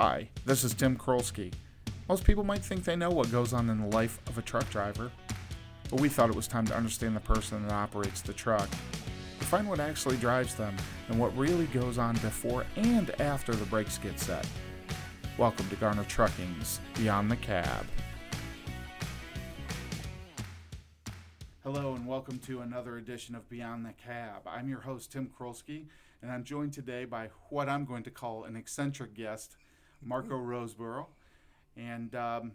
Hi, 0.00 0.28
this 0.44 0.62
is 0.62 0.74
Tim 0.74 0.96
Krolski. 0.96 1.52
Most 2.08 2.22
people 2.22 2.44
might 2.44 2.62
think 2.62 2.84
they 2.84 2.94
know 2.94 3.10
what 3.10 3.32
goes 3.32 3.52
on 3.52 3.68
in 3.68 3.80
the 3.80 3.96
life 3.96 4.20
of 4.28 4.38
a 4.38 4.42
truck 4.42 4.70
driver, 4.70 5.10
but 5.90 6.00
we 6.00 6.08
thought 6.08 6.30
it 6.30 6.36
was 6.36 6.46
time 6.46 6.64
to 6.68 6.76
understand 6.76 7.16
the 7.16 7.20
person 7.20 7.66
that 7.66 7.72
operates 7.74 8.20
the 8.20 8.32
truck, 8.32 8.70
to 8.70 9.44
find 9.46 9.68
what 9.68 9.80
actually 9.80 10.16
drives 10.18 10.54
them 10.54 10.76
and 11.08 11.18
what 11.18 11.36
really 11.36 11.66
goes 11.66 11.98
on 11.98 12.14
before 12.18 12.64
and 12.76 13.10
after 13.20 13.52
the 13.52 13.64
brakes 13.64 13.98
get 13.98 14.20
set. 14.20 14.46
Welcome 15.36 15.68
to 15.68 15.74
Garner 15.74 16.04
Trucking's 16.04 16.78
Beyond 16.94 17.28
the 17.28 17.36
Cab. 17.36 17.84
Hello 21.64 21.94
and 21.94 22.06
welcome 22.06 22.38
to 22.46 22.60
another 22.60 22.98
edition 22.98 23.34
of 23.34 23.50
Beyond 23.50 23.84
the 23.84 23.94
Cab. 23.94 24.42
I'm 24.46 24.68
your 24.68 24.82
host 24.82 25.10
Tim 25.10 25.28
Krolski, 25.28 25.86
and 26.22 26.30
I'm 26.30 26.44
joined 26.44 26.72
today 26.72 27.04
by 27.04 27.30
what 27.50 27.68
I'm 27.68 27.84
going 27.84 28.04
to 28.04 28.12
call 28.12 28.44
an 28.44 28.54
eccentric 28.54 29.14
guest, 29.14 29.56
Marco 30.02 30.34
Roseborough. 30.34 31.06
And 31.76 32.14
um, 32.14 32.52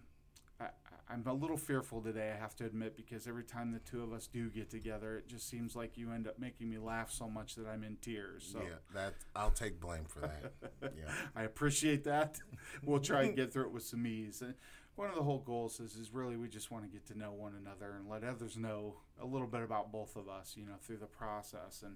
I, 0.60 0.68
I'm 1.10 1.24
a 1.28 1.34
little 1.34 1.58
fearful 1.58 2.02
today, 2.02 2.34
I 2.36 2.40
have 2.40 2.56
to 2.58 2.66
admit, 2.66 2.96
because 2.96 3.28
every 3.28 3.44
time 3.44 3.72
the 3.72 3.80
two 3.80 4.02
of 4.02 4.14
us 4.14 4.28
do 4.28 4.50
get 4.50 4.70
together, 4.70 5.18
it 5.18 5.28
just 5.28 5.48
seems 5.48 5.76
like 5.76 5.98
you 5.98 6.12
end 6.12 6.28
up 6.28 6.40
making 6.40 6.70
me 6.70 6.78
laugh 6.78 7.12
so 7.12 7.30
much 7.30 7.56
that 7.56 7.68
I'm 7.68 7.84
in 7.84 7.98
tears. 8.02 8.50
So 8.52 8.60
Yeah, 8.60 8.76
that 8.94 9.14
I'll 9.36 9.52
take 9.52 9.80
blame 9.80 10.06
for 10.06 10.22
that. 10.22 10.54
yeah. 10.82 11.12
I 11.36 11.44
appreciate 11.44 12.04
that. 12.06 12.40
We'll 12.84 13.00
try 13.00 13.24
and 13.24 13.36
get 13.36 13.54
through 13.54 13.66
it 13.66 13.72
with 13.72 13.84
some 13.84 14.06
ease. 14.08 14.42
And 14.42 14.56
one 14.96 15.10
of 15.10 15.16
the 15.16 15.24
whole 15.24 15.40
goals 15.40 15.80
is, 15.80 15.96
is 15.96 16.12
really 16.12 16.38
we 16.38 16.48
just 16.48 16.72
want 16.72 16.84
to 16.84 16.90
get 16.90 17.06
to 17.08 17.18
know 17.18 17.32
one 17.32 17.54
another 17.60 17.94
and 17.98 18.10
let 18.10 18.24
others 18.24 18.58
know 18.58 18.96
a 19.22 19.26
little 19.26 19.48
bit 19.48 19.62
about 19.62 19.92
both 19.92 20.16
of 20.16 20.28
us, 20.28 20.56
you 20.58 20.66
know, 20.66 20.76
through 20.82 20.98
the 20.98 21.06
process. 21.06 21.84
And 21.84 21.96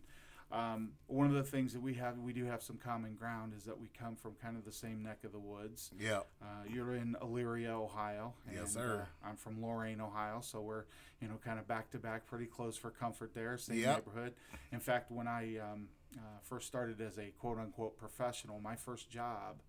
um, 0.52 0.92
one 1.08 1.28
of 1.28 1.34
the 1.34 1.44
things 1.44 1.74
that 1.74 1.82
we 1.82 1.96
have, 1.96 2.18
we 2.20 2.32
do 2.34 2.46
have 2.46 2.62
some 2.64 2.78
common 2.78 3.16
ground, 3.16 3.54
is 3.58 3.64
that 3.66 3.80
we 3.80 3.90
come 3.98 4.16
from 4.16 4.34
kind 4.42 4.56
of 4.56 4.64
the 4.64 4.72
same 4.72 5.04
neck 5.04 5.20
of 5.26 5.32
the 5.34 5.40
woods. 5.40 5.92
Yeah. 6.00 6.22
Uh, 6.42 6.46
you're 6.70 6.96
in 6.96 7.16
Elyria, 7.22 7.70
Ohio. 7.72 8.34
Yes, 8.54 8.74
sir. 8.74 9.08
Uh, 9.24 9.28
I'm 9.30 9.36
from 9.36 9.62
Lorain, 9.62 10.00
Ohio, 10.00 10.40
so 10.42 10.62
we're 10.62 10.86
you 11.22 11.28
know 11.28 11.36
kind 11.44 11.60
of 11.60 11.68
back 11.68 11.90
to 11.92 11.98
back, 11.98 12.28
pretty 12.28 12.46
close 12.46 12.78
for 12.78 12.90
comfort 12.92 13.34
there, 13.34 13.58
same 13.58 13.80
Yep. 13.80 14.06
neighborhood. 14.08 14.34
In 14.72 14.80
fact, 14.80 15.12
when 15.12 15.28
I 15.28 15.58
um, 15.58 15.90
uh, 16.16 16.22
first 16.44 16.68
started 16.68 17.02
as 17.02 17.18
a 17.18 17.32
quote 17.40 17.58
unquote 17.60 17.98
professional, 17.98 18.60
my 18.62 18.76
first 18.76 19.10
job 19.10 19.62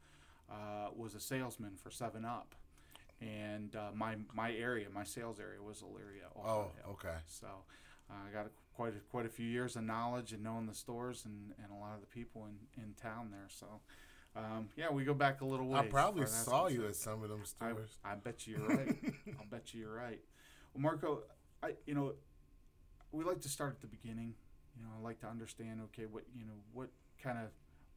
uh, 0.50 0.91
was 0.97 1.14
a 1.14 1.20
salesman 1.20 1.72
for 1.77 1.91
Seven 1.91 2.25
Up, 2.25 2.55
and 3.20 3.75
uh, 3.75 3.91
my 3.94 4.16
my 4.33 4.53
area, 4.53 4.86
my 4.94 5.05
sales 5.05 5.41
area 5.41 5.60
was 5.60 5.83
Elyria, 5.83 6.38
Ohio. 6.38 6.70
Oh, 6.86 6.91
okay. 6.92 7.16
So 7.27 7.48
uh, 8.08 8.14
I 8.28 8.33
got 8.33 8.47
a, 8.47 8.50
quite 8.79 8.95
a, 8.95 9.01
quite 9.11 9.27
a 9.27 9.29
few 9.29 9.45
years 9.45 9.75
of 9.75 9.83
knowledge 9.83 10.33
and 10.33 10.41
knowing 10.41 10.67
the 10.67 10.75
stores 10.75 11.25
and, 11.25 11.53
and 11.61 11.73
a 11.73 11.75
lot 11.75 11.95
of 11.95 12.01
the 12.01 12.07
people 12.07 12.47
in, 12.47 12.81
in 12.81 12.95
town 12.95 13.29
there. 13.33 13.48
So 13.48 13.67
um, 14.37 14.69
yeah, 14.77 14.89
we 14.89 15.03
go 15.03 15.15
back 15.15 15.41
a 15.41 15.45
little 15.45 15.67
ways. 15.67 15.87
I 15.87 15.89
probably 15.89 16.23
as 16.23 16.31
far 16.31 16.39
as 16.39 16.47
that's 16.47 16.48
saw 16.48 16.67
you 16.69 16.87
at 16.87 16.95
some 16.95 17.25
of 17.25 17.29
them 17.29 17.41
I, 17.43 17.45
stores. 17.45 17.99
I 18.05 18.15
bet 18.15 18.47
you 18.47 18.59
you're 18.59 18.69
right. 18.69 18.97
I'll 19.41 19.47
bet 19.51 19.75
you 19.75 19.81
you're 19.81 19.95
right. 19.95 20.21
Well, 20.73 20.83
Marco, 20.83 21.23
I 21.61 21.73
you 21.87 21.95
know, 21.95 22.12
we 23.11 23.25
like 23.25 23.41
to 23.41 23.49
start 23.49 23.73
at 23.73 23.81
the 23.81 23.89
beginning. 23.89 24.34
You 24.77 24.84
know, 24.84 24.91
I 24.97 25.03
like 25.03 25.19
to 25.21 25.27
understand. 25.27 25.81
Okay, 25.87 26.06
what 26.06 26.23
you 26.33 26.45
know, 26.47 26.61
what 26.73 26.91
kind 27.21 27.39
of 27.39 27.47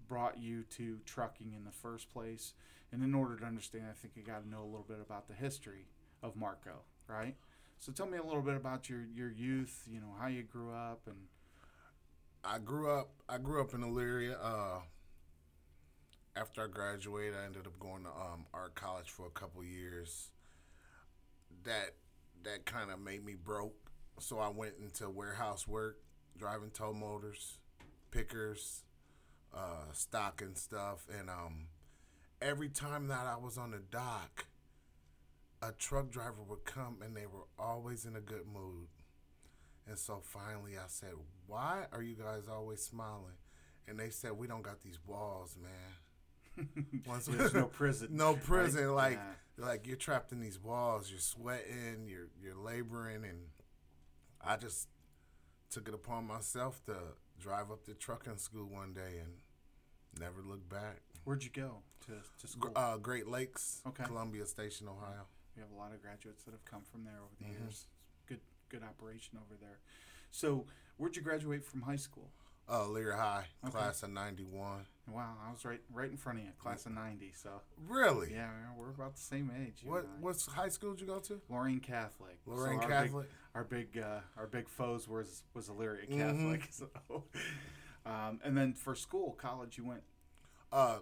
brought 0.08 0.40
you 0.40 0.64
to 0.78 0.98
trucking 1.06 1.54
in 1.56 1.64
the 1.64 1.72
first 1.72 2.12
place, 2.12 2.54
and 2.92 3.04
in 3.04 3.14
order 3.14 3.36
to 3.36 3.46
understand, 3.46 3.84
I 3.88 3.94
think 3.94 4.16
you 4.16 4.24
got 4.24 4.44
to 4.44 4.50
know 4.50 4.64
a 4.64 4.66
little 4.66 4.88
bit 4.88 4.98
about 5.00 5.28
the 5.28 5.36
history 5.36 5.86
of 6.24 6.36
Marco, 6.36 6.82
right? 7.08 7.36
So 7.82 7.92
tell 7.92 8.06
me 8.06 8.20
a 8.20 8.24
little 8.24 8.44
bit 8.44 8.56
about 8.56 8.90
your 8.92 9.02
your 9.12 9.32
youth. 9.32 9.88
You 9.92 10.02
know, 10.02 10.14
how 10.20 10.28
you 10.28 10.44
grew 10.44 10.72
up, 10.72 11.02
and 11.08 11.18
I 12.44 12.60
grew 12.60 12.92
up. 12.92 13.10
I 13.28 13.40
grew 13.40 13.60
up 13.60 13.74
in 13.74 13.82
Elyria. 13.82 14.38
Uh, 14.40 14.82
after 16.36 16.64
I 16.64 16.68
graduated, 16.68 17.34
I 17.42 17.46
ended 17.46 17.66
up 17.66 17.80
going 17.80 18.04
to 18.04 18.10
um, 18.10 18.46
art 18.54 18.76
college 18.76 19.10
for 19.10 19.26
a 19.26 19.32
couple 19.32 19.64
years. 19.64 20.30
That 21.64 21.96
that 22.44 22.68
kind 22.68 22.92
of 22.92 23.00
made 23.00 23.26
me 23.26 23.34
broke, 23.34 23.90
so 24.20 24.38
I 24.38 24.50
went 24.50 24.76
into 24.80 25.10
warehouse 25.10 25.68
work, 25.68 25.98
driving 26.38 26.70
tow 26.70 26.94
motors, 26.94 27.58
pickers, 28.12 28.84
uh, 29.56 29.92
stocking 29.92 30.54
stuff, 30.54 31.08
and 31.20 31.32
um, 31.32 31.66
every 32.44 32.70
time 32.70 33.08
that 33.08 33.26
I 33.26 33.38
was 33.38 33.58
on 33.58 33.72
the 33.72 33.80
dock, 33.80 34.46
a 35.62 35.72
truck 35.74 36.10
driver 36.10 36.42
would 36.48 36.66
come, 36.66 36.98
and 37.04 37.16
they 37.16 37.26
were 37.26 37.46
always 37.60 38.06
in 38.06 38.16
a 38.16 38.22
good 38.22 38.46
mood. 38.52 38.88
And 39.88 39.98
so 39.98 40.22
finally 40.24 40.78
I 40.78 40.88
said, 40.88 41.14
Why 41.48 41.86
are 41.92 42.02
you 42.02 42.16
guys 42.16 42.44
always 42.52 42.82
smiling? 42.82 43.38
And 43.88 44.00
they 44.00 44.10
said, 44.10 44.34
We 44.34 44.48
don't 44.48 44.62
got 44.62 44.82
these 44.82 45.00
walls, 45.06 45.58
man. 45.62 46.68
Once 47.08 47.26
there's 47.26 47.54
no 47.54 47.66
prison. 47.80 48.10
no 48.12 48.34
right? 48.34 48.44
prison. 48.44 48.94
Like 48.94 49.20
Yeah. 49.58 49.66
like 49.66 49.88
you're 49.88 49.98
trapped 49.98 50.32
in 50.32 50.40
these 50.40 50.60
walls, 50.60 51.10
you're 51.10 51.20
sweating, 51.20 52.06
you're 52.08 52.28
you're 52.42 52.56
laboring 52.56 53.24
and 53.24 53.40
I 54.44 54.58
just 54.58 54.88
took 55.70 55.88
it 55.88 55.94
upon 55.94 56.26
myself 56.28 56.82
to 56.86 56.96
drive 57.40 57.72
up 57.72 57.84
to 57.86 57.94
trucking 57.94 58.38
school 58.38 58.68
one 58.68 58.94
day 58.94 59.20
and 59.22 59.34
never 60.20 60.42
look 60.42 60.68
back. 60.70 61.02
Where'd 61.24 61.44
you 61.44 61.50
go 61.52 61.78
to 62.06 62.14
to 62.42 62.48
school? 62.48 62.72
Uh, 62.76 62.98
Great 62.98 63.28
Lakes, 63.28 63.82
Okay. 63.88 64.04
Columbia 64.04 64.46
Station, 64.46 64.88
Ohio. 64.88 65.26
We 65.56 65.62
have 65.62 65.72
a 65.72 65.76
lot 65.76 65.94
of 65.94 66.02
graduates 66.02 66.44
that 66.44 66.52
have 66.52 66.66
come 66.66 66.84
from 66.84 67.04
there 67.04 67.20
over 67.20 67.36
the 67.40 67.46
Mhm. 67.46 67.60
years. 67.60 67.88
Good, 68.26 68.42
good 68.70 68.84
operation 68.84 69.38
over 69.38 69.56
there. 69.56 69.80
So, 70.32 70.66
where'd 70.98 71.16
you 71.16 71.22
graduate 71.22 71.66
from 71.66 71.82
high 71.82 71.98
school? 71.98 72.32
Uh, 72.68 72.86
Elyria 72.86 73.18
High, 73.18 73.48
Okay. 73.64 73.72
class 73.72 74.02
of 74.04 74.12
'91. 74.12 74.88
Wow, 75.08 75.38
I 75.42 75.52
was 75.52 75.66
right, 75.66 75.84
right 75.90 76.10
in 76.10 76.16
front 76.16 76.40
of 76.40 76.46
you, 76.46 76.54
class 76.54 76.86
of 76.86 76.94
'90. 76.94 77.34
So, 77.34 77.62
Really? 77.76 78.32
yeah, 78.32 78.74
we're 78.76 78.92
about 78.92 79.16
the 79.16 79.22
same 79.22 79.52
age. 79.52 79.84
What 79.84 80.06
and 80.06 80.14
I. 80.14 80.20
what 80.20 80.42
high 80.42 80.70
school 80.70 80.92
did 80.92 81.02
you 81.02 81.08
go 81.08 81.20
to? 81.20 81.42
Lorain 81.50 81.82
Catholic. 81.82 82.40
So 82.46 82.52
Lorain 82.52 82.80
our 82.80 82.88
Catholic. 82.88 83.28
Big, 83.30 83.38
our 83.56 83.64
big, 83.66 83.98
uh, 83.98 84.22
our 84.38 84.48
big 84.48 84.70
foes 84.70 85.08
was 85.10 85.44
was 85.54 85.68
Elyria 85.68 86.08
Mhm. 86.08 86.18
Catholic. 86.18 86.72
So, 86.72 87.28
um, 88.06 88.40
and 88.44 88.56
then 88.58 88.74
for 88.74 88.96
school, 88.96 89.34
college, 89.34 89.78
you 89.78 89.84
went. 89.86 90.04
Uh, 90.72 91.02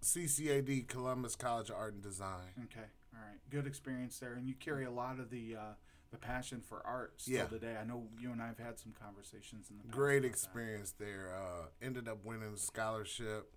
CCAD, 0.00 0.84
Columbus 0.88 1.36
College 1.36 1.68
of 1.68 1.76
Art 1.76 1.92
and 1.92 2.02
Design. 2.02 2.54
Okay, 2.64 2.88
all 3.20 3.28
right, 3.28 3.38
good 3.50 3.66
experience 3.66 4.18
there, 4.18 4.34
and 4.34 4.46
you 4.48 4.54
carry 4.54 4.84
a 4.84 4.90
lot 4.90 5.18
of 5.20 5.30
the 5.30 5.56
uh, 5.56 5.74
the 6.10 6.16
passion 6.18 6.60
for 6.60 6.84
art 6.86 7.14
still 7.20 7.34
Yeah. 7.36 7.44
today. 7.46 7.76
I 7.80 7.84
know 7.84 8.08
you 8.18 8.32
and 8.32 8.42
I 8.42 8.46
have 8.48 8.58
had 8.58 8.78
some 8.78 8.92
conversations 8.92 9.70
in 9.70 9.78
the 9.78 9.84
past. 9.84 9.96
Great 9.96 10.18
about 10.18 10.22
that. 10.22 10.28
experience 10.28 10.94
there. 10.98 11.34
Uh, 11.34 11.66
ended 11.82 12.08
up 12.08 12.24
winning 12.24 12.52
a 12.54 12.56
scholarship. 12.56 13.50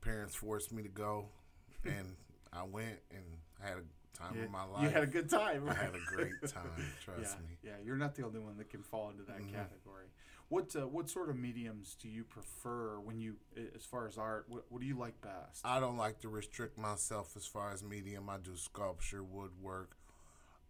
Parents 0.00 0.34
forced 0.34 0.72
me 0.72 0.82
to 0.82 0.88
go, 0.88 1.26
and 1.84 2.16
I 2.52 2.62
went 2.64 2.98
and 3.10 3.24
had 3.60 3.78
a 3.78 4.16
time 4.16 4.36
Yeah, 4.36 4.44
of 4.44 4.50
my 4.50 4.64
life. 4.64 4.82
You 4.82 4.88
had 4.90 5.02
a 5.02 5.06
good 5.06 5.28
time. 5.28 5.68
I 5.68 5.74
had 5.74 5.94
a 5.94 5.98
great 5.98 6.40
time. 6.46 6.92
Trust 7.04 7.20
yeah, 7.20 7.46
me. 7.46 7.56
Yeah, 7.62 7.72
you're 7.84 7.96
not 7.96 8.14
the 8.14 8.24
only 8.24 8.38
one 8.40 8.56
that 8.58 8.70
can 8.70 8.82
fall 8.82 9.10
into 9.10 9.24
that 9.24 9.38
Mhm. 9.40 9.52
category. 9.52 10.06
What 10.48 10.74
uh, 10.76 10.86
what 10.86 11.10
sort 11.10 11.28
of 11.28 11.36
mediums 11.36 11.96
do 12.00 12.08
you 12.08 12.22
prefer 12.22 13.00
when 13.00 13.18
you, 13.18 13.36
as 13.74 13.84
far 13.84 14.06
as 14.06 14.16
art? 14.16 14.44
What, 14.48 14.64
what 14.68 14.80
do 14.80 14.86
you 14.86 14.96
like 14.96 15.20
best? 15.20 15.62
I 15.64 15.80
don't 15.80 15.96
like 15.96 16.20
to 16.20 16.28
restrict 16.28 16.78
myself 16.78 17.32
as 17.36 17.46
far 17.46 17.72
as 17.72 17.82
medium. 17.82 18.30
I 18.30 18.36
do 18.38 18.56
sculpture, 18.56 19.24
woodwork. 19.24 19.96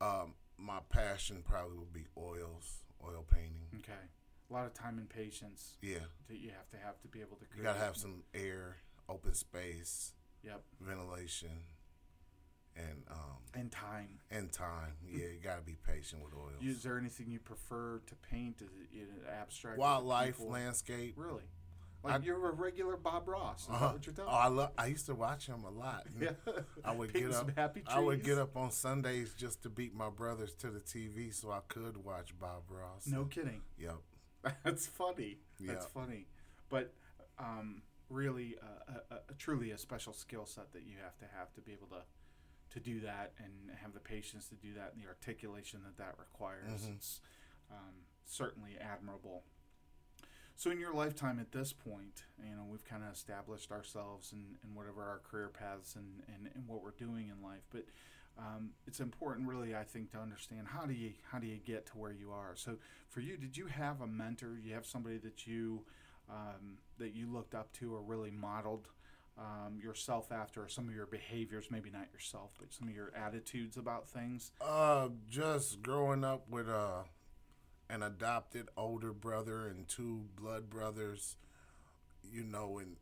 Um, 0.01 0.35
my 0.59 0.79
passion 0.89 1.43
probably 1.45 1.77
would 1.77 1.93
be 1.93 2.07
oils, 2.17 2.85
oil 3.05 3.25
painting. 3.31 3.67
okay, 3.79 3.93
a 4.51 4.53
lot 4.53 4.65
of 4.67 4.73
time 4.73 4.97
and 4.99 5.09
patience 5.09 5.77
Yeah, 5.83 5.99
that 6.29 6.39
you 6.39 6.49
have 6.57 6.71
to 6.71 6.79
have 6.79 6.99
to 7.03 7.09
be 7.09 7.21
able 7.21 7.37
to 7.37 7.45
create. 7.45 7.59
you 7.59 7.63
gotta 7.63 7.79
have 7.79 7.97
some 7.97 8.23
air, 8.35 8.77
open 9.09 9.35
space, 9.35 10.13
Yep, 10.43 10.63
ventilation, 10.81 11.51
and 12.77 13.03
um, 13.11 13.39
and 13.55 13.71
time. 13.73 14.09
and 14.31 14.53
time. 14.53 14.93
Yeah, 15.09 15.25
you 15.27 15.39
gotta 15.43 15.63
be 15.63 15.77
patient 15.87 16.23
with 16.23 16.35
oils. 16.35 16.63
Is 16.63 16.83
there 16.83 16.99
anything 16.99 17.31
you 17.31 17.39
prefer 17.41 18.01
to 18.07 18.15
paint? 18.31 18.61
Is 18.61 18.69
it, 18.69 18.97
is 18.97 19.09
it 19.11 19.23
abstract? 19.41 19.79
Wildlife, 19.79 20.41
landscape. 20.41 21.15
Really? 21.17 21.45
Like 22.05 22.21
I- 22.23 22.25
you're 22.25 22.49
a 22.49 22.53
regular 22.53 22.97
Bob 22.97 23.27
Ross. 23.29 23.63
Is 23.63 23.69
Uh-huh. 23.71 23.87
that 23.87 23.93
what 23.95 24.07
you're 24.07 24.15
telling 24.15 24.31
Oh, 24.33 24.37
I 24.37 24.49
love. 24.49 24.71
I 24.79 24.87
used 24.87 25.07
to 25.07 25.15
watch 25.15 25.47
him 25.47 25.65
a 25.65 25.71
lot. 25.71 26.07
Yeah. 26.21 26.31
I 26.85 26.93
would 26.93 27.13
get 27.13 27.33
up. 27.33 27.51
I 27.89 27.99
would 27.99 28.23
get 28.23 28.39
up 28.39 28.57
on 28.57 28.71
Sundays 28.71 29.33
just 29.35 29.63
to 29.65 29.71
beat 29.71 29.95
my 29.95 30.11
brothers 30.11 30.55
to 30.57 30.71
the 30.71 30.81
TV 30.81 31.33
so 31.35 31.51
I 31.51 31.61
could 31.69 32.05
watch 32.05 32.39
Bob 32.39 32.63
Ross. 32.69 33.07
No 33.07 33.25
kidding. 33.25 33.63
Yep. 33.79 33.97
That's 34.65 34.87
funny. 34.87 35.39
That's 35.59 35.87
funny. 35.87 36.27
But 36.69 36.93
um, 37.39 37.83
really, 38.11 38.57
uh, 38.63 38.99
a, 39.11 39.15
a 39.31 39.35
truly 39.39 39.71
a 39.73 39.79
special 39.79 40.13
skill 40.13 40.47
set 40.47 40.73
that 40.75 40.83
you 40.85 40.95
have 41.03 41.17
to 41.19 41.25
have 41.37 41.53
to 41.55 41.61
be 41.61 41.73
able 41.73 41.89
to 41.89 42.03
to 42.77 42.81
do 42.81 43.01
that 43.01 43.33
and 43.39 43.75
have 43.83 43.95
the 43.95 44.01
patience 44.01 44.49
to 44.49 44.55
do 44.55 44.75
that 44.75 44.93
and 44.93 45.03
the 45.03 45.09
articulation 45.09 45.81
that 45.85 45.97
that 45.97 46.15
requires. 46.19 46.83
Mhm. 46.83 46.97
It's 46.97 47.21
um, 47.71 48.05
certainly 48.27 48.77
admirable. 48.79 49.45
So, 50.57 50.71
in 50.71 50.79
your 50.79 50.93
lifetime 50.95 51.39
at 51.39 51.53
this 51.53 51.73
point, 51.73 52.25
you 52.39 52.55
know, 52.55 52.65
we've 52.69 52.85
kind 52.85 53.03
of 53.03 53.13
established 53.13 53.71
ourselves 53.73 54.33
and, 54.33 54.57
and 54.63 54.75
whatever 54.75 55.03
our 55.03 55.19
career 55.19 55.49
paths 55.49 55.97
and, 55.97 56.23
and, 56.29 56.51
and 56.55 56.67
what 56.69 56.83
we're 56.83 56.91
doing 56.93 57.29
in 57.29 57.43
life. 57.43 57.67
But 57.71 57.85
um, 58.39 58.71
it's 58.87 59.01
important, 59.01 59.49
really, 59.49 59.75
I 59.75 59.85
think, 59.85 60.13
to 60.13 60.19
understand 60.19 60.69
how 60.69 60.87
do 60.87 60.93
you 60.93 61.13
how 61.31 61.39
do 61.39 61.47
you 61.47 61.57
get 61.59 61.87
to 61.87 61.99
where 61.99 62.13
you 62.13 62.31
are. 62.31 62.55
So, 62.57 62.77
for 63.09 63.21
you, 63.21 63.37
did 63.37 63.57
you 63.57 63.67
have 63.67 64.01
a 64.03 64.07
mentor? 64.07 64.59
You 64.63 64.75
have 64.75 64.87
somebody 64.87 65.19
that 65.19 65.47
you 65.47 65.85
um, 66.31 66.79
that 66.99 67.15
you 67.15 67.27
looked 67.31 67.55
up 67.55 67.73
to 67.75 67.95
or 67.95 68.03
really 68.03 68.31
modeled 68.31 68.89
um, 69.39 69.79
yourself 69.83 70.33
after, 70.33 70.63
or 70.63 70.69
some 70.69 70.89
of 70.89 70.95
your 70.95 71.07
behaviors? 71.07 71.67
Maybe 71.71 71.91
not 71.91 72.09
yourself, 72.13 72.51
but 72.59 72.73
some 72.73 72.89
of 72.89 72.95
your 72.95 73.13
attitudes 73.15 73.77
about 73.77 74.09
things. 74.09 74.53
Uh, 74.61 75.09
just 75.29 75.83
growing 75.83 76.25
up 76.25 76.49
with 76.49 76.69
uh, 76.69 77.03
an 77.91 78.03
adopted 78.03 78.69
older 78.77 79.13
brother 79.13 79.67
and 79.67 79.87
two 79.89 80.25
blood 80.41 80.71
brothers, 80.71 81.37
you 82.23 82.45
know, 82.45 82.79
and 82.79 82.97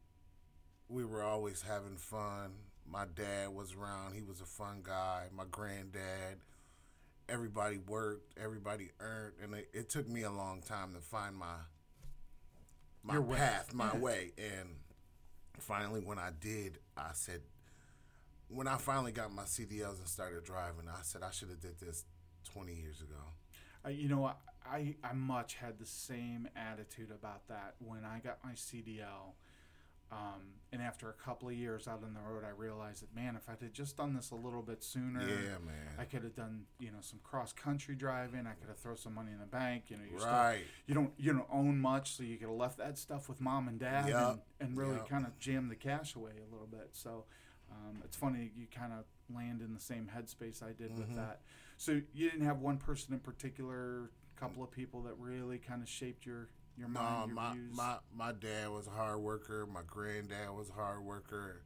we 0.89 1.05
were 1.05 1.23
always 1.23 1.63
having 1.63 1.97
fun. 1.97 2.53
My 2.87 3.05
dad 3.15 3.49
was 3.55 3.75
around; 3.75 4.15
he 4.15 4.23
was 4.23 4.41
a 4.41 4.47
fun 4.47 4.81
guy. 4.83 5.25
My 5.35 5.45
granddad, 5.51 6.39
everybody 7.29 7.79
worked, 7.79 8.37
everybody 8.39 8.91
earned, 9.01 9.35
and 9.43 9.55
it, 9.55 9.69
it 9.73 9.89
took 9.89 10.09
me 10.09 10.23
a 10.23 10.31
long 10.31 10.61
time 10.61 10.93
to 10.95 11.01
find 11.01 11.37
my 11.37 11.55
my 13.03 13.15
Your 13.15 13.23
way. 13.23 13.37
path, 13.37 13.73
my 13.73 13.97
way, 13.97 14.33
and 14.39 14.69
finally, 15.59 16.01
when 16.01 16.19
I 16.19 16.31
did, 16.39 16.79
I 16.97 17.11
said, 17.13 17.41
when 18.49 18.69
I 18.69 18.77
finally 18.77 19.13
got 19.13 19.33
my 19.33 19.45
CDLs 19.45 19.99
and 19.99 20.09
started 20.09 20.45
driving, 20.45 20.89
I 20.89 21.03
said 21.03 21.23
I 21.23 21.31
should 21.31 21.49
have 21.49 21.61
did 21.61 21.79
this 21.81 22.05
twenty 22.45 22.75
years 22.75 23.01
ago. 23.01 23.21
Uh, 23.85 23.89
you 23.91 24.09
know, 24.09 24.25
I, 24.25 24.35
I 24.67 24.95
I 25.03 25.13
much 25.13 25.55
had 25.55 25.79
the 25.79 25.87
same 25.87 26.49
attitude 26.57 27.11
about 27.11 27.49
that 27.49 27.75
when 27.79 28.05
I 28.05 28.19
got 28.19 28.39
my 28.45 28.53
CDL. 28.53 29.35
Um, 30.13 30.43
and 30.73 30.83
after 30.83 31.09
a 31.09 31.13
couple 31.13 31.49
of 31.49 31.55
years 31.55 31.87
out 31.89 32.03
on 32.05 32.15
the 32.15 32.21
road, 32.21 32.43
I 32.45 32.51
realized 32.51 33.03
that 33.03 33.15
man, 33.15 33.37
if 33.37 33.49
I 33.49 33.53
had 33.53 33.73
just 33.73 33.97
done 33.97 34.13
this 34.15 34.31
a 34.33 34.35
little 34.35 34.63
bit 34.63 34.83
sooner, 34.83 35.21
Yeah, 35.21 35.59
man. 35.65 35.95
I 35.99 36.05
could 36.05 36.25
have 36.25 36.35
done 36.35 36.65
you 36.79 36.91
know 36.91 36.99
some 37.01 37.21
cross 37.23 37.53
country 37.53 37.95
driving. 37.95 38.47
I 38.47 38.53
could 38.55 38.69
have 38.69 38.79
thrown 38.79 38.97
some 38.97 39.15
money 39.15 39.33
in 39.33 39.39
the 39.39 39.47
bank. 39.47 39.85
You 39.89 39.97
know, 39.99 40.03
you're 40.11 40.21
still- 40.21 40.31
right. 40.33 40.65
you 40.87 40.95
don't 40.95 41.13
you 41.17 41.33
don't 41.33 41.49
own 41.51 41.79
much, 41.79 42.17
so 42.17 42.23
you 42.23 42.37
could 42.37 42.49
have 42.49 42.57
left 42.57 42.79
that 42.79 42.99
stuff 42.99 43.29
with 43.29 43.41
mom 43.41 43.69
and 43.69 43.79
dad 43.79 44.09
Yup, 44.09 44.45
and, 44.61 44.69
and 44.71 44.79
really 44.79 44.97
yup. 44.97 45.09
kind 45.09 45.25
of 45.27 45.39
jam 45.39 45.69
the 45.69 45.77
cash 45.77 46.17
away 46.17 46.33
a 46.41 46.51
little 46.53 46.67
bit. 46.69 46.91
So 46.93 47.25
um, 47.71 48.03
it's 48.05 48.17
funny 48.17 48.51
you 48.57 48.67
kind 48.67 48.93
of 48.93 49.05
land 49.35 49.63
in 49.63 49.73
the 49.75 49.81
same 49.81 50.11
headspace 50.15 50.63
I 50.63 50.73
did 50.73 50.97
with 50.99 51.09
Mhm. 51.11 51.17
that. 51.17 51.41
So 51.77 52.01
you 52.13 52.31
didn't 52.31 52.47
have 52.47 52.61
one 52.61 52.79
person 52.79 53.15
in 53.15 53.21
particular, 53.21 54.11
couple 54.37 54.63
of 54.63 54.71
people 54.71 55.03
that 55.03 55.15
really 55.19 55.59
kind 55.59 55.83
of 55.83 55.89
shaped 55.89 56.27
your 56.27 56.49
your 56.77 56.89
mind, 56.89 57.29
your 57.29 57.35
my, 57.37 57.55
my 57.73 57.97
my 58.15 58.33
dad 58.33 58.71
was 58.71 58.87
a 58.87 58.91
hard 58.91 59.21
worker. 59.21 59.67
My 59.67 59.83
granddad 59.87 60.51
was 60.57 60.71
a 60.71 60.73
hard 60.73 61.05
worker. 61.05 61.63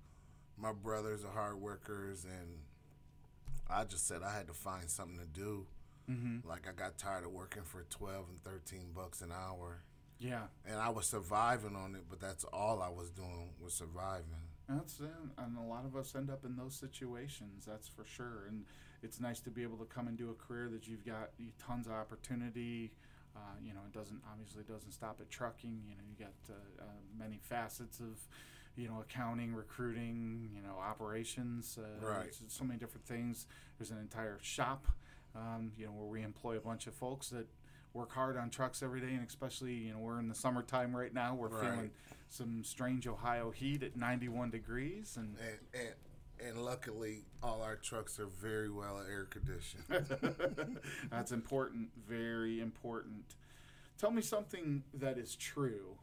My 0.57 0.73
brothers 0.73 1.25
are 1.25 1.31
hard 1.33 1.61
workers, 1.61 2.25
and 2.25 2.59
I 3.69 3.85
just 3.85 4.07
said 4.09 4.23
I 4.23 4.35
had 4.35 4.49
to 4.49 4.55
find 4.55 4.91
something 4.91 5.19
to 5.19 5.27
do. 5.27 5.67
mm-hmm. 6.11 6.49
Like 6.49 6.67
I 6.69 6.73
got 6.73 6.99
tired 6.99 7.25
of 7.25 7.33
working 7.33 7.63
for 7.63 7.85
twelve 7.91 8.27
and 8.29 8.43
thirteen 8.43 8.93
bucks 8.95 9.21
an 9.23 9.31
hour, 9.33 9.83
Yeah, 10.19 10.45
and 10.67 10.77
I 10.79 10.89
was 10.91 11.07
surviving 11.07 11.77
on 11.77 11.95
it. 11.95 12.03
But 12.09 12.21
that's 12.21 12.45
all 12.45 12.83
I 12.83 12.89
was 12.89 13.11
doing 13.11 13.51
was 13.61 13.75
surviving. 13.75 14.49
That's 14.69 15.01
it. 15.01 15.07
And 15.39 15.57
a 15.57 15.63
lot 15.63 15.87
of 15.87 15.97
us 15.97 16.15
end 16.15 16.29
up 16.29 16.45
in 16.45 16.57
those 16.57 16.75
situations, 16.75 17.65
that's 17.67 17.89
for 17.89 18.05
sure. 18.05 18.45
And 18.49 18.67
it's 19.03 19.19
nice 19.19 19.41
to 19.41 19.51
be 19.51 19.63
able 19.63 19.79
to 19.79 19.87
come 19.87 20.09
and 20.09 20.19
do 20.19 20.29
a 20.29 20.35
career 20.35 20.69
that 20.73 20.87
you've 20.87 21.07
got 21.07 21.31
tons 21.59 21.87
of 21.87 21.95
opportunity. 21.95 22.93
Uh, 23.38 23.56
you 23.64 23.73
know, 23.73 23.81
it 23.87 23.93
doesn't 23.96 24.20
obviously 24.31 24.64
doesn't 24.64 24.90
stop 24.93 25.19
at 25.20 25.31
trucking. 25.31 25.82
You 25.88 25.94
know, 25.96 26.02
you 26.11 26.17
got 26.25 26.35
uh, 26.55 26.82
uh, 26.82 26.87
many 27.17 27.38
facets 27.43 28.00
of, 28.00 28.19
you 28.76 28.88
know, 28.88 29.00
accounting, 29.00 29.55
recruiting, 29.55 30.50
you 30.55 30.61
know, 30.62 30.76
operations. 30.81 31.79
Uh, 31.79 32.05
Right. 32.05 32.35
So 32.49 32.64
many 32.64 32.79
different 32.79 33.06
things. 33.06 33.46
There's 33.79 33.90
an 33.90 33.99
entire 33.99 34.38
shop, 34.43 34.87
um, 35.37 35.73
you 35.76 35.87
know, 35.87 35.93
where 35.93 36.06
we 36.08 36.23
employ 36.23 36.56
a 36.56 36.61
bunch 36.61 36.87
of 36.88 36.94
folks 36.94 37.29
that 37.31 37.46
work 37.94 38.12
hard 38.12 38.37
on 38.37 38.50
trucks 38.50 38.82
every 38.82 39.00
day, 39.00 39.14
and 39.14 39.26
especially, 39.26 39.75
you 39.75 39.93
know, 39.93 39.99
we're 39.99 40.19
in 40.19 40.29
the 40.29 40.35
summertime 40.35 40.94
right 40.96 41.12
now. 41.14 41.35
We're 41.35 41.49
Right. 41.49 41.61
feeling 41.61 41.90
some 42.29 42.62
strange 42.64 43.06
Ohio 43.06 43.50
heat 43.50 43.82
at 43.82 43.96
91 43.96 44.50
degrees, 44.50 45.17
and 45.17 45.37
And 45.38 45.58
and 45.73 45.94
and 46.46 46.58
luckily, 46.64 47.25
all 47.43 47.62
our 47.62 47.76
trucks 47.76 48.19
are 48.19 48.26
very 48.26 48.70
well 48.70 49.00
air 49.08 49.26
conditioned. 49.29 49.85
that's 51.11 51.32
important, 51.32 51.88
very 52.08 52.61
important. 52.61 53.35
Tell 53.99 54.11
me 54.11 54.23
something 54.23 54.85
that 54.94 55.19
is 55.19 55.35
true 55.37 55.99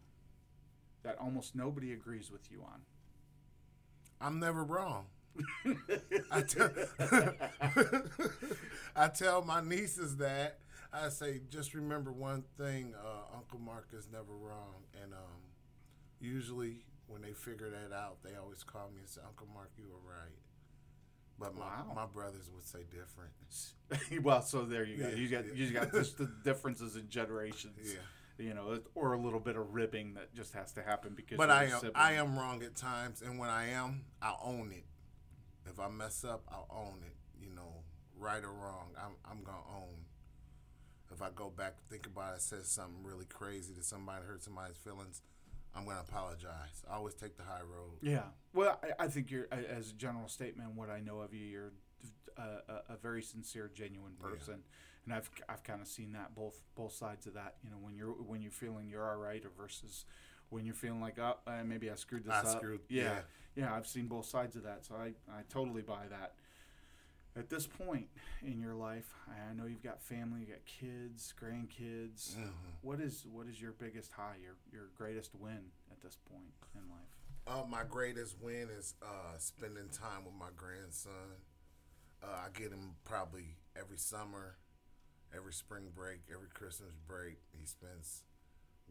that 1.04 1.18
almost 1.20 1.56
nobody 1.56 1.94
agrees 1.94 2.32
with 2.32 2.52
you 2.52 2.62
on. 2.64 2.82
I'm 4.20 4.40
never 4.40 4.64
wrong. 4.64 5.06
I 6.32 6.42
tell, 6.42 6.70
I 8.96 9.08
tell 9.10 9.44
my 9.44 9.62
nieces 9.62 10.18
that. 10.18 10.60
I 10.94 11.10
say, 11.10 11.42
just 11.50 11.74
remember 11.74 12.12
one 12.12 12.44
thing: 12.58 12.94
uh, 12.98 13.36
Uncle 13.36 13.60
Mark 13.60 13.90
is 13.94 14.08
never 14.12 14.34
wrong. 14.34 14.86
And 15.02 15.14
um, 15.14 15.42
usually, 16.20 16.86
when 17.08 17.22
they 17.22 17.34
figure 17.34 17.70
that 17.70 17.96
out, 17.96 18.18
they 18.24 18.36
always 18.36 18.64
call 18.64 18.90
me 18.94 19.00
and 19.02 19.10
say, 19.10 19.22
"Uncle 19.26 19.48
Mark, 19.54 19.72
you 19.78 19.86
were 19.90 20.00
right." 20.10 20.38
But 21.38 21.54
my 21.56 21.66
Wow. 21.66 21.92
my 21.96 22.06
brothers 22.06 22.50
would 22.54 22.64
say 22.64 22.80
different. 22.90 23.34
well, 24.26 24.42
so 24.42 24.64
there 24.66 24.86
you 24.86 24.98
go. 24.98 25.10
Yeah, 25.10 25.16
You 25.16 25.28
got 25.30 25.46
yeah. 25.48 25.54
you 25.54 25.72
got 25.74 25.92
just 25.92 26.18
the 26.18 26.32
differences 26.44 26.96
in 26.96 27.10
generations. 27.10 27.78
Yeah. 27.84 28.00
You 28.38 28.54
know, 28.54 28.80
or 28.96 29.14
a 29.14 29.18
little 29.18 29.40
bit 29.40 29.56
of 29.56 29.74
ribbing 29.74 30.16
that 30.16 30.34
just 30.34 30.54
has 30.54 30.72
to 30.74 30.82
happen 30.82 31.14
because. 31.16 31.38
But 31.38 31.48
you're 31.50 31.58
I 31.58 31.64
a 31.64 31.66
am 31.68 31.80
sibling. 31.80 31.92
I 31.96 32.12
am 32.14 32.38
wrong 32.38 32.64
at 32.64 32.76
times, 32.76 33.22
and 33.22 33.38
when 33.40 33.50
I 33.50 33.70
am, 33.70 34.06
I'll 34.22 34.40
own 34.44 34.72
it. 34.72 34.84
If 35.70 35.80
I 35.80 35.88
mess 35.90 36.24
up, 36.26 36.44
I'll 36.50 36.68
own 36.70 37.02
it. 37.06 37.16
You 37.42 37.54
know, 37.54 37.84
right 38.18 38.44
or 38.44 38.52
wrong, 38.52 38.90
I'm 38.98 39.14
I'm 39.30 39.44
gonna 39.44 39.58
own. 39.74 40.06
If 41.14 41.22
I 41.22 41.30
go 41.34 41.50
back 41.50 41.76
think 41.90 42.08
about 42.08 42.36
it, 42.36 42.42
said 42.42 42.66
something 42.66 43.04
really 43.04 43.26
crazy 43.26 43.74
to 43.74 43.84
somebody, 43.84 44.26
hurt 44.26 44.44
somebody's 44.44 44.78
feelings, 44.78 45.22
I'm 45.76 45.86
gonna 45.86 46.00
apologize. 46.08 46.84
I 46.90 46.96
always 46.96 47.14
take 47.16 47.36
the 47.38 47.44
high 47.44 47.62
road. 47.62 47.98
Yeah. 48.02 48.24
Well, 48.54 48.80
I, 48.84 49.06
I 49.06 49.08
think 49.08 49.30
you're, 49.32 49.48
as 49.52 49.92
a 49.92 49.94
general 49.94 50.28
statement, 50.28 50.76
what 50.76 50.90
I 50.90 51.00
know 51.02 51.20
of 51.22 51.34
you, 51.34 51.46
you're 51.46 51.74
a, 52.38 52.42
a, 52.42 52.94
a 52.94 52.98
very 52.98 53.22
sincere, 53.22 53.70
genuine 53.74 54.14
Yeah. 54.22 54.30
person, 54.30 54.64
and 55.06 55.14
I've 55.14 55.30
I've 55.50 55.64
kind 55.64 55.82
of 55.82 55.88
seen 55.88 56.14
that 56.14 56.34
both 56.36 56.60
both 56.76 56.94
sides 56.94 57.28
of 57.28 57.34
that. 57.34 57.56
You 57.64 57.70
know, 57.72 57.78
when 57.82 57.96
you're 57.96 58.12
when 58.12 58.42
you're 58.42 58.52
feeling 58.52 58.88
you're 58.90 59.10
all 59.10 59.18
right, 59.18 59.44
or 59.44 59.50
versus 59.58 60.06
when 60.50 60.66
you're 60.66 60.76
feeling 60.76 61.02
like, 61.02 61.18
oh, 61.20 61.38
uh, 61.48 61.64
maybe 61.66 61.90
I 61.92 61.96
screwed 61.96 62.24
this 62.24 62.34
I 62.34 62.40
up. 62.40 62.48
screwed- 62.58 62.82
Yeah. 62.88 63.04
yeah. 63.04 63.20
yeah, 63.66 63.74
I've 63.76 63.88
seen 63.88 64.08
both 64.08 64.26
sides 64.28 64.56
of 64.56 64.64
that, 64.64 64.86
so 64.86 64.96
I 64.96 65.08
I 65.30 65.42
totally 65.50 65.82
buy 65.82 66.08
that. 66.10 66.36
At 67.38 67.50
this 67.50 67.68
point 67.68 68.08
in 68.42 68.62
your 68.62 68.76
life, 68.76 69.14
I 69.28 69.54
know 69.54 69.66
you've 69.66 69.84
got 69.84 70.02
family, 70.02 70.42
you 70.42 70.48
got 70.48 70.64
kids, 70.66 71.34
grandkids. 71.40 72.34
Mhm. 72.36 72.54
What 72.82 73.02
is 73.02 73.26
what 73.26 73.48
is 73.48 73.62
your 73.62 73.74
biggest 73.74 74.12
high, 74.12 74.38
your 74.42 74.56
your 74.72 74.88
greatest 74.98 75.36
win 75.36 75.72
at 75.92 76.00
this 76.02 76.16
point 76.16 76.54
in 76.76 76.90
life? 76.90 77.10
Uh, 77.46 77.66
my 77.68 77.84
greatest 77.84 78.40
win 78.40 78.70
is 78.70 78.96
uh, 79.02 79.38
spending 79.38 79.90
time 79.90 80.24
with 80.24 80.34
my 80.34 80.50
grandson. 80.56 81.42
Uh, 82.24 82.28
I 82.28 82.50
get 82.54 82.72
him 82.72 82.96
probably 83.04 83.58
every 83.76 83.98
summer, 83.98 84.58
every 85.36 85.54
spring 85.54 85.92
break, 85.94 86.22
every 86.34 86.48
Christmas 86.48 86.94
break. 87.06 87.38
He 87.52 87.66
spends 87.66 88.24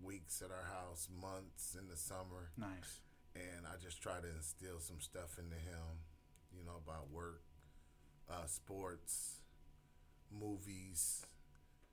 weeks 0.02 0.42
at 0.42 0.50
our 0.50 0.64
house, 0.64 1.08
months 1.10 1.74
in 1.74 1.88
the 1.88 1.96
summer, 1.96 2.50
Nice. 2.58 3.00
and 3.34 3.66
I 3.66 3.76
just 3.82 4.02
try 4.02 4.20
to 4.20 4.28
instill 4.28 4.80
some 4.80 5.00
stuff 5.00 5.38
into 5.38 5.56
him, 5.56 6.04
you 6.52 6.62
know, 6.64 6.76
about 6.76 7.10
work, 7.10 7.42
uh, 8.30 8.46
sports, 8.46 9.40
movies. 10.30 11.26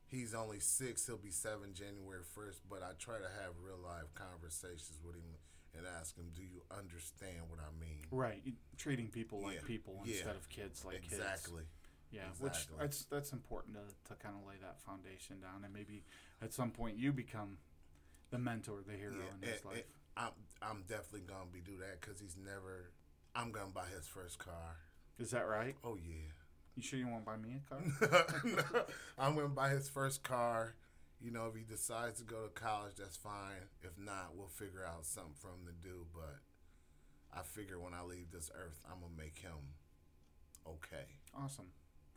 He's 0.06 0.34
only 0.34 0.60
six. 0.60 1.06
He'll 1.08 1.18
be 1.18 1.32
seven 1.32 1.74
January 1.74 2.24
first. 2.24 2.62
But 2.70 2.84
I 2.84 2.92
try 3.00 3.18
to 3.18 3.30
have 3.44 3.54
real 3.64 3.80
life 3.82 4.14
conversations 4.14 5.00
with 5.06 5.16
him 5.16 5.40
and 5.78 5.86
ask 6.00 6.18
him, 6.18 6.32
"Do 6.36 6.42
you 6.42 6.64
understand 6.76 7.48
what 7.48 7.60
I 7.60 7.72
mean?" 7.80 8.06
Right, 8.12 8.42
treating 8.78 9.08
people 9.08 9.42
like 9.42 9.64
people 9.66 10.02
yeah, 10.06 10.16
instead 10.16 10.36
of 10.36 10.50
kids 10.50 10.84
like 10.84 11.02
kids. 11.02 11.14
exactly. 11.14 11.64
Yeah, 12.12 12.28
which 12.40 12.68
that's 12.78 13.06
that's 13.06 13.32
important 13.32 13.76
to, 13.76 14.14
to 14.14 14.20
kind 14.20 14.36
of 14.36 14.46
lay 14.46 14.56
that 14.62 14.82
foundation 14.82 15.40
down, 15.40 15.64
and 15.64 15.74
maybe 15.74 16.04
at 16.42 16.52
some 16.52 16.72
point 16.72 16.98
you 16.98 17.14
become 17.14 17.58
the 18.32 18.38
mentor, 18.38 18.80
the 18.86 18.98
hero 18.98 19.14
in 19.14 19.48
his 19.48 19.62
and- 19.62 19.66
life. 19.66 19.76
and 19.76 19.84
I'm 20.18 20.32
I'm 20.62 20.84
definitely 20.90 21.22
gonna 21.22 21.50
be 21.54 21.62
do 21.62 21.78
that 21.78 22.02
because 22.02 22.20
he's 22.20 22.36
never. 22.36 22.92
I'm 23.34 23.54
gonna 23.54 23.72
buy 23.74 23.86
his 23.96 24.08
first 24.08 24.40
car. 24.40 24.76
Is 25.20 25.32
that 25.32 25.48
right? 25.48 25.75
Oh 25.84 25.96
yeah. 25.96 26.32
You 26.75 26.82
sure 26.84 26.98
you 27.00 27.08
won't 27.08 27.25
buy 27.25 27.38
me 27.38 27.56
a 27.58 27.70
car? 27.70 28.86
I'm 29.20 29.36
gonna 29.36 29.50
buy 29.50 29.70
his 29.70 29.89
first 29.89 30.24
car. 30.24 30.75
You 31.20 31.32
know, 31.32 31.46
if 31.48 31.56
he 31.56 31.63
decides 31.63 32.20
to 32.20 32.25
go 32.25 32.44
to 32.44 32.50
college, 32.50 32.96
that's 32.98 33.18
fine. 33.18 33.70
If 33.84 33.98
not, 34.00 34.32
we'll 34.36 34.48
figure 34.48 34.86
out 34.86 35.06
something 35.06 35.34
for 35.39 35.50
him 35.50 35.65
to 35.68 35.88
do. 35.88 36.08
But 36.13 36.39
I 37.34 37.44
figure 37.44 37.80
when 37.80 37.94
I 37.94 38.01
leave 38.03 38.32
this 38.32 38.50
earth, 38.56 38.84
I'm 38.89 39.01
gonna 39.01 39.13
make 39.18 39.39
him 39.39 39.75
okay. 40.68 41.06
awesome. 41.36 41.72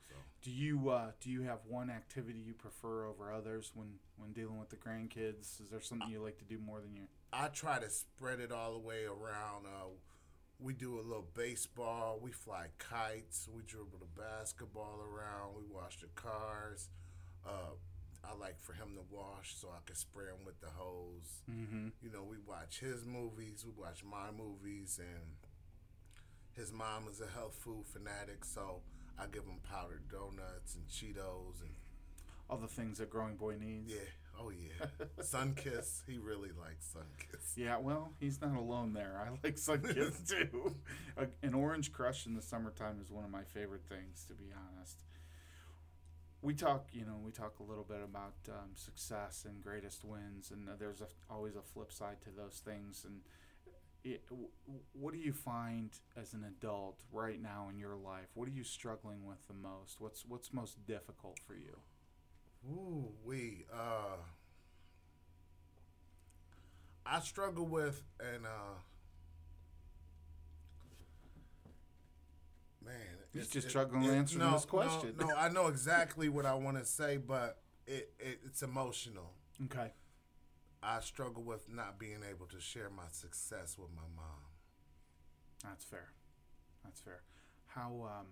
So 0.09 0.15
Do 0.43 0.51
you 0.51 0.89
uh, 0.91 1.13
do 1.21 1.31
you 1.31 1.43
have 1.43 1.61
one 1.67 1.91
activity 1.91 2.39
you 2.39 2.55
prefer 2.55 3.07
over 3.07 3.33
others 3.33 3.73
when 3.75 3.99
when 4.17 4.33
dealing 4.33 4.59
with 4.59 4.71
the 4.71 4.77
grandkids? 4.77 5.61
Is 5.61 5.69
there 5.71 5.81
something 5.81 6.09
you 6.09 6.23
like 6.23 6.39
to 6.39 6.45
do 6.45 6.59
more 6.59 6.81
than 6.81 6.95
you? 6.95 7.05
I 7.33 7.49
try 7.49 7.79
to 7.81 7.91
spread 7.91 8.41
it 8.41 8.53
all 8.53 8.73
the 8.73 8.79
way 8.79 9.05
around. 9.05 9.67
Uh, 9.67 9.89
we 10.61 10.73
do 10.73 10.95
a 10.99 11.03
little 11.03 11.29
baseball. 11.35 12.19
We 12.23 12.33
fly 12.33 12.67
kites. 12.79 13.49
We 13.55 13.63
dribble 13.63 13.99
the 13.99 14.21
basketball 14.21 15.01
around. 15.01 15.55
We 15.57 15.63
wash 15.69 16.01
the 16.01 16.09
cars. 16.15 16.89
Uh, 17.47 17.75
I 18.25 18.35
like 18.37 18.61
for 18.61 18.73
him 18.73 18.95
to 18.95 19.03
wash 19.11 19.55
so 19.57 19.69
I 19.69 19.81
can 19.85 19.97
spray 19.97 20.27
him 20.27 20.47
with 20.47 20.61
the 20.61 20.71
hose. 20.71 21.43
Mm-hmm. 21.51 21.89
you 22.03 22.11
know, 22.11 22.25
we 22.25 22.37
watch 22.47 22.81
his 22.81 23.05
movies, 23.05 23.65
we 23.67 23.73
watch 23.83 24.03
my 24.03 24.31
movies, 24.31 24.99
and 24.99 25.37
His 26.57 26.73
mom 26.73 27.09
is 27.11 27.21
a 27.21 27.27
health 27.27 27.57
food 27.61 27.85
fanatic, 27.87 28.45
so 28.45 28.81
I 29.19 29.27
give 29.27 29.45
him 29.45 29.61
powdered 29.69 30.09
donuts 30.09 30.75
and 30.77 30.87
Cheetos 30.89 31.61
and 31.61 31.75
The 32.61 32.69
things 32.69 32.99
that 32.99 33.11
growing 33.11 33.37
boy 33.37 33.57
needs. 33.61 33.93
yeah, 33.93 33.99
oh 34.41 34.51
yeah, 34.51 34.87
Sunkist. 35.21 36.03
He 36.07 36.19
really 36.19 36.51
likes 36.59 36.95
Sunkist. 36.97 37.57
Yeah, 37.57 37.79
well, 37.79 38.13
he's 38.21 38.41
not 38.41 38.57
alone 38.57 38.93
there. 38.93 39.21
I 39.21 39.31
like 39.45 39.57
Sunkist 39.57 40.29
too. 40.53 40.77
A, 41.17 41.27
an 41.43 41.55
orange 41.55 41.93
crush 41.93 42.27
in 42.27 42.35
the 42.35 42.43
summertime 42.43 42.99
is 43.03 43.11
one 43.11 43.25
of 43.25 43.31
my 43.31 43.43
favorite 43.45 43.85
things, 43.89 44.25
to 44.29 44.35
be 44.35 44.47
honest. 44.53 44.97
We 46.43 46.53
talk, 46.55 46.89
you 46.93 47.07
know, 47.07 47.19
we 47.25 47.33
talk 47.33 47.55
a 47.59 47.63
little 47.63 47.85
bit 47.85 48.03
about 48.05 48.35
um, 48.51 48.71
success 48.75 49.47
and 49.49 49.63
greatest 49.63 50.05
wins, 50.05 50.51
and 50.51 50.69
uh, 50.69 50.73
there's 50.79 51.01
a, 51.01 51.07
always 51.31 51.57
a 51.57 51.63
flip 51.63 51.91
side 51.91 52.21
to 52.25 52.31
those 52.31 52.61
things. 52.63 53.05
And 53.07 53.21
it, 54.05 54.23
what 54.93 55.15
do 55.15 55.19
you 55.19 55.33
find 55.33 55.91
as 56.17 56.35
an 56.35 56.45
adult 56.45 57.01
right 57.11 57.41
now 57.41 57.69
in 57.71 57.79
your 57.79 57.97
life? 57.97 58.29
What 58.35 58.47
are 58.49 58.53
you 58.53 58.65
struggling 58.65 59.25
with 59.25 59.47
the 59.49 59.55
most? 59.55 60.01
What's 60.01 60.27
what's 60.27 60.53
most 60.53 60.85
difficult 60.87 61.39
for 61.47 61.55
you? 61.55 61.79
Ooh, 62.71 63.09
we. 63.25 63.67
Uh, 63.73 64.17
I 67.07 67.21
struggle 67.21 67.67
with 67.67 68.03
and 68.19 68.47
uh, 68.47 68.79
man, 72.85 72.95
He's 73.33 73.43
it's- 73.43 73.53
just 73.53 73.67
it- 73.67 73.71
struggling 73.71 74.05
it- 74.05 74.11
answering 74.15 74.45
no, 74.47 74.53
this 74.53 74.65
question. 74.65 75.15
No, 75.19 75.27
no, 75.27 75.37
I 75.37 75.49
know 75.49 75.67
exactly 75.67 76.29
what 76.29 76.47
I 76.47 76.55
want 76.55 76.79
to 76.79 76.85
say, 76.85 77.17
but 77.19 77.61
it, 77.87 78.13
it 78.19 78.41
it's 78.45 78.63
emotional. 78.63 79.33
Okay. 79.67 79.93
I 80.83 81.01
struggle 81.01 81.43
with 81.43 81.69
not 81.69 81.99
being 81.99 82.23
able 82.29 82.47
to 82.47 82.61
share 82.61 82.91
my 82.91 83.09
success 83.11 83.77
with 83.79 83.91
my 83.95 84.03
mom. 84.17 84.41
That's 85.63 85.85
fair. 85.85 86.13
That's 86.85 87.01
fair. 87.01 87.23
How 87.67 87.91
um, 88.21 88.27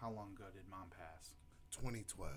how 0.00 0.10
long 0.10 0.32
ago 0.34 0.46
did 0.52 0.62
mom 0.70 0.88
pass? 0.90 1.34
2012. 1.72 2.30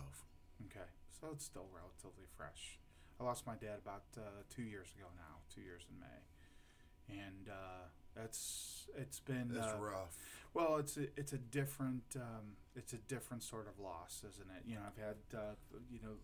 Okay, 0.67 0.85
so 1.19 1.27
it's 1.31 1.45
still 1.45 1.67
relatively 1.73 2.25
fresh. 2.37 2.79
I 3.19 3.23
lost 3.23 3.45
my 3.45 3.55
dad 3.55 3.77
about 3.81 4.03
uh, 4.17 4.21
two 4.49 4.63
years 4.63 4.87
ago 4.97 5.07
now, 5.15 5.41
two 5.53 5.61
years 5.61 5.83
in 5.89 5.99
May, 5.99 7.21
and 7.23 7.49
uh, 7.49 7.87
that's 8.15 8.87
it's 8.97 9.19
been 9.19 9.51
It's 9.55 9.65
uh, 9.67 9.77
rough. 9.79 10.15
well, 10.53 10.77
it's 10.77 10.97
a, 10.97 11.03
it's 11.17 11.33
a 11.33 11.37
different 11.37 12.03
um, 12.15 12.57
it's 12.75 12.93
a 12.93 12.97
different 12.97 13.43
sort 13.43 13.67
of 13.67 13.79
loss, 13.79 14.23
isn't 14.27 14.47
it? 14.57 14.63
You 14.67 14.75
know, 14.75 14.81
I've 14.87 14.97
had 15.03 15.17
uh, 15.37 15.53
you 15.91 15.99
know 16.01 16.15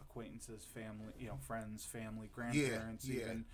acquaintances, 0.00 0.64
family, 0.64 1.12
you 1.18 1.28
know, 1.28 1.38
friends, 1.46 1.84
family, 1.84 2.28
grandparents, 2.34 3.06
yeah. 3.08 3.22
even 3.22 3.44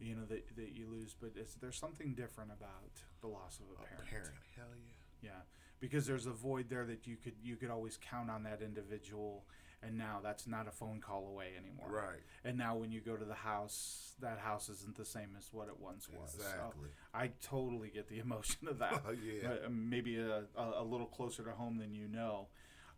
you 0.00 0.14
know 0.16 0.24
that 0.28 0.56
that 0.56 0.72
you 0.74 0.86
lose, 0.90 1.14
but 1.20 1.32
it's, 1.36 1.54
there's 1.54 1.76
something 1.76 2.14
different 2.14 2.50
about 2.52 2.92
the 3.20 3.28
loss 3.28 3.60
of 3.60 3.66
a 3.78 3.82
A 3.82 3.86
parent. 3.86 4.10
parent. 4.10 4.34
Hell 4.56 4.64
yeah. 4.76 4.92
Yeah, 5.30 5.40
because 5.80 6.06
there's 6.06 6.24
a 6.24 6.32
void 6.32 6.70
there 6.70 6.86
that 6.86 7.06
you 7.06 7.16
could 7.16 7.34
you 7.42 7.56
could 7.56 7.68
always 7.70 7.98
count 8.10 8.30
on 8.30 8.42
that 8.44 8.62
individual, 8.62 9.44
and 9.82 9.96
now 9.96 10.20
that's 10.22 10.46
not 10.46 10.68
a 10.68 10.70
phone 10.70 11.00
call 11.00 11.26
away 11.26 11.52
anymore. 11.58 11.88
Right. 11.90 12.20
And 12.44 12.58
now 12.58 12.76
when 12.76 12.90
you 12.92 13.00
go 13.00 13.16
to 13.16 13.24
the 13.24 13.34
house, 13.34 14.12
that 14.20 14.38
house 14.38 14.68
isn't 14.68 14.96
the 14.96 15.04
same 15.04 15.30
as 15.38 15.48
what 15.52 15.68
it 15.68 15.78
once 15.80 16.08
was. 16.08 16.32
So 16.32 16.40
Exactly. 16.40 16.88
I 17.14 17.30
totally 17.40 17.88
get 17.88 18.08
the 18.08 18.18
emotion 18.24 18.68
of 18.68 18.78
that. 18.78 19.02
Oh, 19.08 19.12
yeah. 19.12 19.48
Uh, 19.66 19.68
maybe 19.70 20.16
a, 20.18 20.44
a, 20.56 20.82
a 20.82 20.84
little 20.84 21.06
closer 21.06 21.42
to 21.44 21.52
home 21.52 21.78
than 21.78 21.94
you 21.94 22.08
know. 22.08 22.48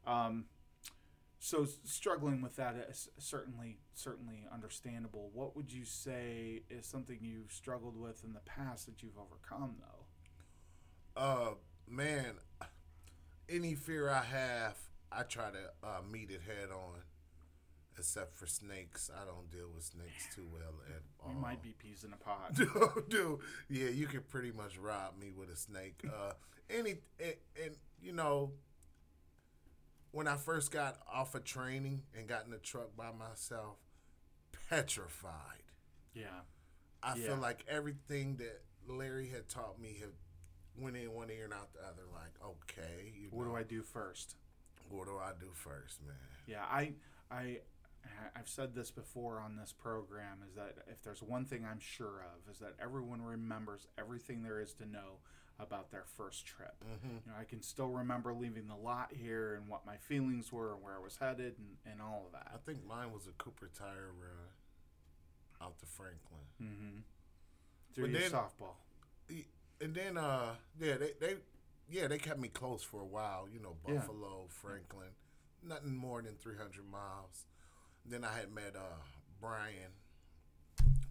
Um, 0.07 0.47
so 1.39 1.67
struggling 1.85 2.41
with 2.41 2.57
that 2.57 2.77
is 2.91 3.09
certainly 3.19 3.79
certainly 3.95 4.45
understandable. 4.53 5.31
What 5.33 5.57
would 5.57 5.73
you 5.73 5.85
say 5.85 6.63
is 6.71 6.87
something 6.87 7.19
you've 7.21 7.53
struggled 7.53 7.97
with 7.97 8.23
in 8.25 8.33
the 8.33 8.41
past 8.41 8.87
that 8.87 9.03
you've 9.03 9.19
overcome 9.19 9.77
though? 9.81 11.21
Uh, 11.21 11.51
man, 11.89 12.35
any 13.49 13.75
fear 13.75 14.09
I 14.09 14.23
have, 14.23 14.77
I 15.17 15.23
try 15.25 15.51
to 15.51 15.87
uh, 15.87 16.01
meet 16.11 16.31
it 16.31 16.41
head 16.47 16.71
on. 16.71 17.01
Except 17.99 18.35
for 18.35 18.47
snakes, 18.47 19.11
I 19.15 19.27
don't 19.27 19.51
deal 19.51 19.69
with 19.75 19.85
snakes 19.85 20.35
too 20.35 20.47
well 20.51 20.81
at 20.89 21.03
all. 21.23 21.35
We 21.35 21.39
might 21.41 21.63
be 21.63 21.75
peas 21.79 22.05
in 22.05 22.13
a 22.15 22.17
pod. 22.17 22.55
dude, 22.57 23.09
dude. 23.11 23.39
Yeah, 23.69 23.91
you 23.91 24.07
could 24.07 24.29
pretty 24.31 24.51
much 24.51 24.79
rob 24.79 25.19
me 25.21 25.31
with 25.31 25.51
a 25.51 25.57
snake. 25.57 26.03
Uh, 26.07 26.33
any 26.71 26.95
and, 27.21 27.35
and 27.63 27.77
you 28.01 28.13
know, 28.13 28.53
when 30.11 30.27
I 30.27 30.37
first 30.37 30.71
got 30.71 30.97
off 31.13 31.35
of 31.35 31.45
training 31.45 32.03
and 32.17 32.27
got 32.27 32.47
in 32.47 32.51
the 32.51 32.57
truck 32.57 32.97
by 32.97 33.11
myself, 33.13 33.77
petrified. 34.71 35.63
Yeah. 36.15 36.41
I 37.03 37.15
Yeah. 37.17 37.27
feel 37.27 37.37
like 37.37 37.65
everything 37.69 38.37
that 38.37 38.63
Larry 38.89 39.29
had 39.29 39.49
taught 39.51 39.79
me 39.79 39.99
had 40.01 40.13
went 40.77 40.97
in 40.97 41.13
one 41.13 41.31
ear 41.31 41.45
and 41.45 41.53
out 41.53 41.73
the 41.75 41.81
other. 41.81 42.03
Like, 42.13 42.33
okay, 42.43 43.13
you 43.21 43.29
What 43.31 43.45
know, 43.45 43.51
do 43.51 43.57
I 43.57 43.63
do 43.65 43.83
first? 43.83 44.37
What 44.93 45.07
do 45.07 45.17
I 45.19 45.33
do 45.41 45.47
first, 45.55 46.01
man? 46.07 46.15
Yeah, 46.47 46.63
I, 46.71 46.93
I, 47.31 47.59
I've 48.37 48.49
said 48.49 48.75
this 48.75 48.91
before 48.91 49.41
on 49.41 49.57
this 49.57 49.73
program 49.73 50.39
is 50.47 50.55
that 50.55 50.75
if 50.89 51.03
there's 51.03 51.23
one 51.23 51.45
thing 51.45 51.65
I'm 51.69 51.81
sure 51.81 52.25
of 52.35 52.53
is 52.53 52.59
that 52.59 52.75
everyone 52.83 53.23
remembers 53.23 53.87
everything 53.99 54.43
there 54.43 54.61
is 54.61 54.75
to 54.75 54.87
know 54.87 55.19
about 55.59 55.91
their 55.91 56.05
first 56.17 56.45
trip. 56.47 56.75
Mm-hmm. 56.85 57.09
You 57.27 57.33
know, 57.33 57.39
I 57.41 57.45
can 57.45 57.63
still 57.63 57.89
remember 57.89 58.35
leaving 58.35 58.67
the 58.69 58.75
lot 58.75 59.13
here 59.15 59.55
and 59.55 59.69
what 59.69 59.87
my 59.87 59.97
feelings 59.97 60.53
were 60.53 60.75
and 60.75 60.83
where 60.83 60.95
I 60.97 61.03
was 61.03 61.17
headed 61.19 61.55
and, 61.59 61.93
and 61.93 62.03
all 62.03 62.25
of 62.27 62.33
that. 62.33 62.51
I 62.53 62.59
think 62.67 62.85
mine 62.87 63.13
was 63.13 63.27
a 63.29 63.33
Cooper 63.43 63.71
tire 63.79 64.11
run 64.19 64.49
out 65.63 65.79
to 65.79 65.87
Franklin. 65.87 66.41
Mm-hmm. 66.61 66.99
Through 67.95 68.05
But 68.11 68.21
your 68.21 68.21
then- 68.21 68.31
softball. 68.31 68.75
and 69.81 69.95
then 69.95 70.17
uh 70.19 70.55
yeah 70.81 70.97
they 70.97 71.13
they 71.21 71.35
yeah 71.93 72.09
they 72.09 72.19
kept 72.19 72.39
me 72.41 72.49
close 72.49 72.83
for 72.83 73.01
a 73.01 73.07
while 73.07 73.47
you 73.53 73.61
know 73.61 73.77
Yeah. 73.87 73.95
buffalo 73.99 74.47
franklin 74.49 75.09
nothing 75.63 75.95
more 75.97 76.23
than 76.23 76.35
300 76.37 76.85
miles 76.91 77.47
then 78.05 78.25
i 78.25 78.33
had 78.35 78.51
met 78.53 78.75
uh 78.77 79.03
brian 79.41 79.93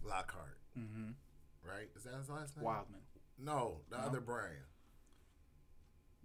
lockhart 0.04 0.58
Mm-hmm. 0.78 1.10
right 1.68 1.88
is 1.96 2.04
that 2.04 2.14
his 2.14 2.28
last 2.30 2.56
name 2.56 2.64
Wildman. 2.64 3.00
no 3.38 3.80
the 3.90 3.98
No. 3.98 4.02
other 4.04 4.20
brian 4.20 4.64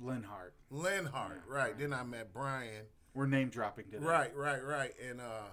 Linhart. 0.01 0.51
linhart 0.71 1.13
Yeah, 1.13 1.41
right 1.47 1.63
right. 1.69 1.77
then 1.79 1.91
i 1.93 2.03
met 2.03 2.31
brian 2.33 2.85
We're 3.13 3.25
name 3.27 3.49
dropping 3.49 3.85
today. 3.85 4.05
right 4.05 4.35
right 4.35 4.63
right 4.63 4.93
and 5.09 5.19
uh 5.19 5.49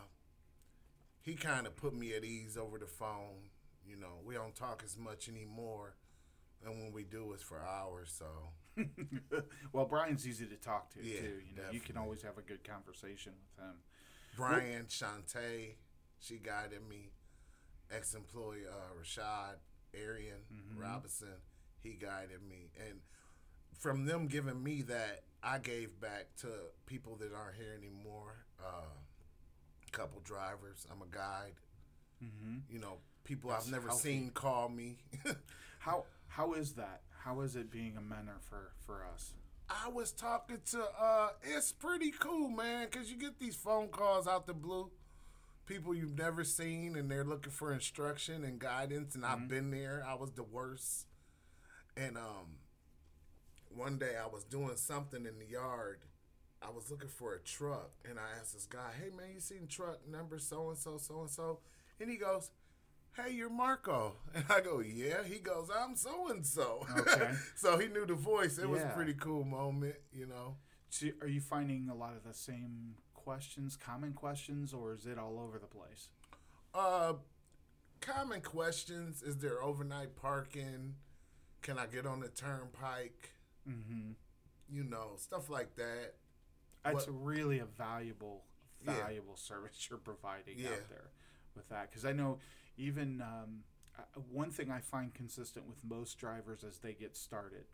he 1.20 1.34
kind 1.34 1.66
of 1.66 1.74
put 1.76 1.94
me 1.94 2.14
at 2.14 2.22
ease 2.24 2.56
over 2.56 2.78
the 2.78 2.86
phone 2.86 3.50
you 3.86 3.96
know 3.96 4.20
we 4.24 4.34
don't 4.34 4.54
talk 4.54 4.82
as 4.84 4.96
much 4.98 5.28
anymore 5.28 5.94
and 6.66 6.80
when 6.82 6.92
we 6.92 7.04
do 7.04 7.32
it's 7.32 7.42
for 7.42 7.60
hours 7.62 8.14
so 8.16 8.26
well, 9.72 9.84
Brian's 9.84 10.26
easy 10.26 10.46
to 10.46 10.56
talk 10.56 10.90
to 10.94 10.98
Yeah, 11.00 11.20
too. 11.20 11.26
You 11.48 11.56
know, 11.56 11.70
you 11.70 11.78
can 11.78 11.96
always 11.96 12.22
have 12.22 12.38
a 12.38 12.42
good 12.42 12.64
conversation 12.64 13.32
with 13.56 13.64
him. 13.64 13.74
Brian, 14.36 14.86
Shantae, 14.86 15.74
she 16.18 16.38
guided 16.38 16.80
me. 16.88 17.12
Ex 17.88 18.14
employee 18.14 18.62
uh, 18.68 19.00
Rashad 19.00 19.58
Arian 19.94 20.40
Mhm. 20.52 20.80
Robinson, 20.82 21.36
he 21.84 21.90
guided 21.90 22.42
me. 22.42 22.72
And 22.88 23.00
from 23.78 24.06
them 24.06 24.26
giving 24.26 24.60
me 24.60 24.82
that, 24.82 25.22
I 25.40 25.58
gave 25.58 26.00
back 26.00 26.34
to 26.38 26.48
people 26.86 27.14
that 27.18 27.32
aren't 27.32 27.54
here 27.54 27.74
anymore. 27.78 28.44
Uh, 28.58 28.90
couple 29.92 30.18
drivers. 30.24 30.84
I'm 30.90 31.00
a 31.00 31.06
guide. 31.16 31.54
Mm-hmm. 32.20 32.56
You 32.68 32.80
know, 32.80 32.98
people 33.22 33.50
That's 33.50 33.66
I've 33.66 33.72
never 33.72 33.86
healthy. 33.88 34.02
seen 34.08 34.30
call 34.30 34.68
me. 34.68 34.98
How 35.78 36.06
how 36.36 36.52
is 36.54 36.72
that? 36.74 37.02
How 37.24 37.40
is 37.40 37.56
it 37.56 37.70
being 37.70 37.96
a 37.96 38.00
mentor 38.00 38.38
for 38.40 38.72
for 38.84 39.04
us? 39.12 39.32
I 39.68 39.88
was 39.88 40.12
talking 40.12 40.58
to 40.72 40.82
uh 41.00 41.28
it's 41.42 41.72
pretty 41.72 42.10
cool, 42.18 42.48
man, 42.48 42.88
cuz 42.88 43.10
you 43.10 43.16
get 43.18 43.38
these 43.38 43.56
phone 43.56 43.88
calls 43.88 44.26
out 44.26 44.46
the 44.46 44.54
blue. 44.54 44.90
People 45.66 45.94
you've 45.94 46.18
never 46.18 46.44
seen 46.44 46.96
and 46.96 47.10
they're 47.10 47.24
looking 47.24 47.52
for 47.52 47.72
instruction 47.72 48.44
and 48.44 48.58
guidance 48.58 49.14
and 49.14 49.24
Mm-hmm. 49.24 49.42
I've 49.42 49.48
been 49.48 49.70
there. 49.70 50.04
I 50.06 50.14
was 50.14 50.32
the 50.32 50.42
worst. 50.42 51.06
And 51.96 52.18
um 52.18 52.58
one 53.68 53.98
day 53.98 54.16
I 54.22 54.26
was 54.26 54.44
doing 54.44 54.76
something 54.76 55.24
in 55.26 55.38
the 55.38 55.46
yard. 55.46 56.00
I 56.62 56.70
was 56.70 56.90
looking 56.90 57.08
for 57.08 57.34
a 57.34 57.40
truck 57.40 57.90
and 58.08 58.18
I 58.18 58.38
asked 58.38 58.54
this 58.54 58.66
guy, 58.66 58.92
"Hey 59.00 59.10
man, 59.10 59.32
you 59.34 59.40
seen 59.40 59.66
truck 59.66 60.06
number 60.06 60.38
so 60.38 60.68
and 60.70 60.78
so 60.78 60.98
so 60.98 61.20
and 61.22 61.30
so?" 61.30 61.60
And 62.00 62.10
he 62.10 62.16
goes, 62.16 62.50
"Hey, 63.16 63.32
you're 63.32 63.50
Marco." 63.50 64.16
And 64.34 64.44
I 64.50 64.60
go, 64.60 64.80
"Yeah." 64.80 65.22
He 65.24 65.38
goes, 65.38 65.68
"I'm 65.74 65.96
so 65.96 66.28
and 66.28 66.44
so." 66.46 66.86
Okay. 66.98 67.32
so 67.56 67.78
he 67.78 67.88
knew 67.88 68.06
the 68.06 68.14
voice. 68.14 68.58
It 68.58 68.68
was 68.68 68.80
a 68.82 68.84
Yeah. 68.86 68.92
pretty 68.92 69.14
cool 69.14 69.44
moment, 69.44 69.96
you 70.12 70.26
know. 70.26 70.56
So 70.90 71.08
are 71.20 71.28
you 71.28 71.40
finding 71.40 71.88
a 71.88 71.94
lot 71.94 72.14
of 72.16 72.24
the 72.24 72.34
same 72.34 72.96
questions, 73.14 73.76
common 73.76 74.12
questions, 74.12 74.72
or 74.72 74.92
is 74.92 75.06
it 75.06 75.18
all 75.18 75.38
over 75.40 75.58
the 75.58 75.66
place? 75.66 76.08
Uh, 76.74 77.14
common 78.00 78.40
questions: 78.40 79.22
Is 79.22 79.38
there 79.38 79.62
overnight 79.62 80.16
parking? 80.16 80.96
Can 81.62 81.78
I 81.78 81.86
get 81.86 82.06
on 82.06 82.20
the 82.20 82.28
turnpike? 82.28 83.30
Mm-hmm. 83.68 84.12
You 84.68 84.84
know, 84.84 85.12
stuff 85.16 85.48
like 85.48 85.76
that. 85.76 86.14
It's 86.86 87.06
What- 87.06 87.24
really 87.24 87.60
a 87.60 87.64
valuable, 87.64 88.44
Yeah. 88.84 88.94
valuable 88.98 89.36
service 89.36 89.88
you're 89.88 89.98
providing 89.98 90.58
Yeah. 90.58 90.70
out 90.74 90.88
there 90.90 91.10
with 91.54 91.68
that. 91.70 91.88
Because 91.90 92.04
I 92.04 92.12
know 92.12 92.38
even 92.76 93.20
um, 93.22 93.60
uh, 93.98 94.02
one 94.30 94.50
thing 94.50 94.70
I 94.70 94.80
find 94.80 95.12
consistent 95.14 95.66
with 95.66 95.84
most 95.84 96.18
drivers 96.18 96.64
as 96.64 96.78
they 96.78 96.92
get 96.94 97.16
started 97.16 97.64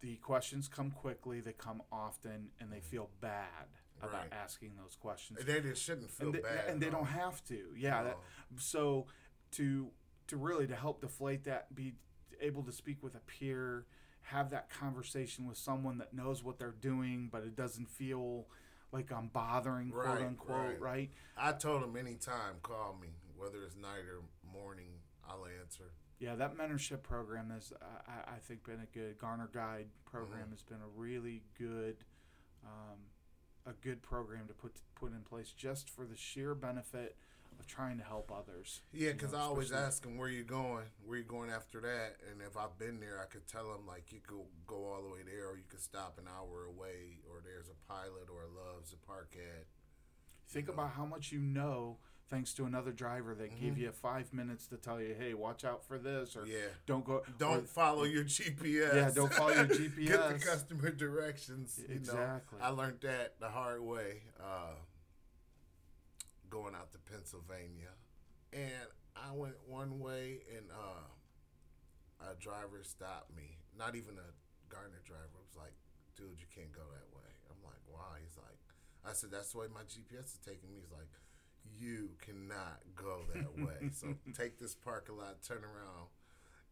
the 0.00 0.14
questions 0.16 0.68
come 0.68 0.90
quickly, 0.92 1.40
they 1.40 1.52
come 1.52 1.82
often, 1.90 2.50
and 2.60 2.72
they 2.72 2.78
feel 2.80 3.10
bad 3.20 3.66
about 4.00 4.12
Right. 4.12 4.32
asking 4.32 4.76
those 4.80 4.94
questions. 4.94 5.40
They 5.44 5.60
just 5.60 5.82
shouldn't 5.82 6.10
feel 6.10 6.28
and 6.28 6.36
they, 6.36 6.40
bad. 6.40 6.64
and 6.68 6.80
they 6.80 6.86
at 6.86 6.92
don't 6.92 7.06
have 7.06 7.42
to. 7.46 7.74
Yeah. 7.76 8.04
That, 8.04 8.18
so 8.58 9.06
to 9.52 9.90
to 10.28 10.36
really 10.36 10.66
to 10.68 10.76
help 10.76 11.00
deflate 11.00 11.42
that, 11.44 11.74
be 11.74 11.94
able 12.40 12.62
to 12.62 12.70
speak 12.70 13.02
with 13.02 13.16
a 13.16 13.20
peer, 13.20 13.86
have 14.20 14.50
that 14.50 14.70
conversation 14.70 15.46
with 15.48 15.56
someone 15.56 15.98
that 15.98 16.12
knows 16.14 16.44
what 16.44 16.58
they're 16.60 16.70
doing, 16.80 17.28
but 17.32 17.42
it 17.42 17.56
doesn't 17.56 17.88
feel 17.88 18.46
like 18.92 19.10
I'm 19.10 19.28
bothering, 19.28 19.90
quote 19.90 20.06
Right, 20.06 20.20
unquote, 20.26 20.56
right. 20.56 20.80
right? 20.80 21.10
I 21.36 21.52
told 21.52 21.82
him 21.82 21.96
anytime, 21.96 22.56
call 22.62 22.96
me, 23.00 23.08
whether 23.38 23.62
it's 23.64 23.76
night 23.76 24.04
or 24.08 24.20
morning, 24.52 24.88
I'll 25.28 25.46
answer. 25.60 25.92
Yeah, 26.18 26.34
that 26.34 26.56
mentorship 26.56 27.02
program 27.02 27.50
has, 27.50 27.72
I, 28.08 28.32
I 28.34 28.38
think, 28.40 28.64
been 28.64 28.80
a 28.80 28.86
good 28.92 29.18
Garner 29.18 29.48
Guide 29.52 29.86
program 30.04 30.48
Mhm. 30.48 30.50
has 30.50 30.62
been 30.64 30.80
a 30.80 30.88
really 30.88 31.42
good, 31.56 32.04
um, 32.64 32.98
a 33.66 33.72
good 33.72 34.02
program 34.02 34.48
to 34.48 34.54
put 34.54 34.72
put 34.96 35.12
in 35.12 35.22
place 35.22 35.52
just 35.52 35.88
for 35.88 36.04
the 36.06 36.16
sheer 36.16 36.56
benefit 36.56 37.16
of 37.60 37.66
trying 37.68 37.98
to 37.98 38.04
help 38.04 38.32
others. 38.32 38.82
Yeah, 38.92 39.12
because 39.12 39.32
I 39.32 39.40
always 39.42 39.70
ask 39.70 40.02
them 40.02 40.16
where 40.16 40.28
you 40.28 40.42
going, 40.42 40.86
where 41.04 41.18
you 41.18 41.24
going 41.24 41.50
after 41.50 41.80
that, 41.82 42.16
and 42.28 42.42
if 42.42 42.56
I've 42.56 42.76
been 42.78 42.98
there, 42.98 43.20
I 43.20 43.26
could 43.26 43.46
tell 43.46 43.70
them 43.72 43.86
like 43.86 44.10
you 44.12 44.20
could 44.20 44.44
go 44.66 44.86
all 44.86 45.02
the 45.02 45.08
way 45.08 45.22
there, 45.22 45.46
or 45.48 45.56
you 45.56 45.62
could 45.68 45.80
stop 45.80 46.18
an 46.18 46.26
hour 46.26 46.64
away, 46.64 47.20
or 47.30 47.40
there's 47.44 47.68
a 47.68 47.74
pilot 47.86 48.28
or 48.28 48.42
a 48.42 48.48
Loves 48.48 48.92
a 48.92 48.96
park 49.06 49.36
at. 49.36 49.66
Think 50.48 50.66
know. 50.66 50.72
about 50.74 50.90
how 50.92 51.04
much 51.06 51.30
you 51.30 51.38
know 51.40 51.98
thanks 52.28 52.52
to 52.54 52.64
another 52.64 52.92
driver 52.92 53.34
that 53.34 53.58
gave 53.60 53.74
Mhm. 53.74 53.78
you 53.78 53.92
five 53.92 54.32
minutes 54.32 54.66
to 54.68 54.76
tell 54.76 55.00
you, 55.00 55.14
"Hey, 55.14 55.34
watch 55.34 55.64
out 55.64 55.84
for 55.84 55.98
this," 55.98 56.36
or 56.36 56.46
Yeah, 56.46 56.68
"Don't 56.86 57.04
go." 57.04 57.24
don't 57.38 57.64
or- 57.64 57.66
follow 57.66 58.04
your 58.04 58.24
GPS. 58.24 58.94
Yeah, 58.94 59.10
don't 59.10 59.32
follow 59.32 59.52
your 59.54 59.66
GPS. 59.66 60.08
Get 60.08 60.28
the 60.40 60.44
customer 60.44 60.90
directions. 60.90 61.78
You 61.88 62.00
know, 62.00 62.40
I 62.60 62.68
learned 62.68 63.00
that 63.00 63.38
the 63.40 63.50
hard 63.50 63.80
way. 63.80 64.22
Uh, 64.38 64.74
going 66.50 66.74
out 66.74 66.92
to 66.92 66.98
Pennsylvania, 66.98 67.92
and 68.52 68.88
I 69.16 69.32
went 69.32 69.56
one 69.66 69.98
way, 70.00 70.42
and 70.56 70.70
uh, 70.70 72.28
a 72.30 72.34
driver 72.36 72.82
stopped 72.82 73.34
me. 73.36 73.58
Not 73.76 73.94
even 73.96 74.18
a 74.18 74.32
Garner 74.68 75.00
driver. 75.04 75.24
It 75.34 75.46
was 75.46 75.56
like, 75.56 75.74
"Dude, 76.16 76.40
you 76.40 76.46
can't 76.54 76.72
go 76.72 76.82
that 76.90 77.14
way." 77.16 77.30
I'm 77.50 77.62
like, 77.62 77.80
"Why?" 77.86 78.20
He's 78.22 78.36
like, 78.36 78.58
"I 79.04 79.12
said 79.12 79.30
that's 79.30 79.52
the 79.52 79.58
way 79.58 79.68
my 79.68 79.82
GPS 79.84 80.32
is 80.34 80.38
taking 80.44 80.68
me." 80.70 80.76
He's 80.80 80.90
like, 80.90 81.08
"You 81.78 82.10
cannot 82.20 82.80
go 82.96 83.22
that 83.34 83.56
way. 83.58 83.90
so 83.92 84.14
take 84.36 84.58
this 84.58 84.74
parking 84.74 85.16
lot, 85.16 85.42
turn 85.42 85.64
around, 85.64 86.08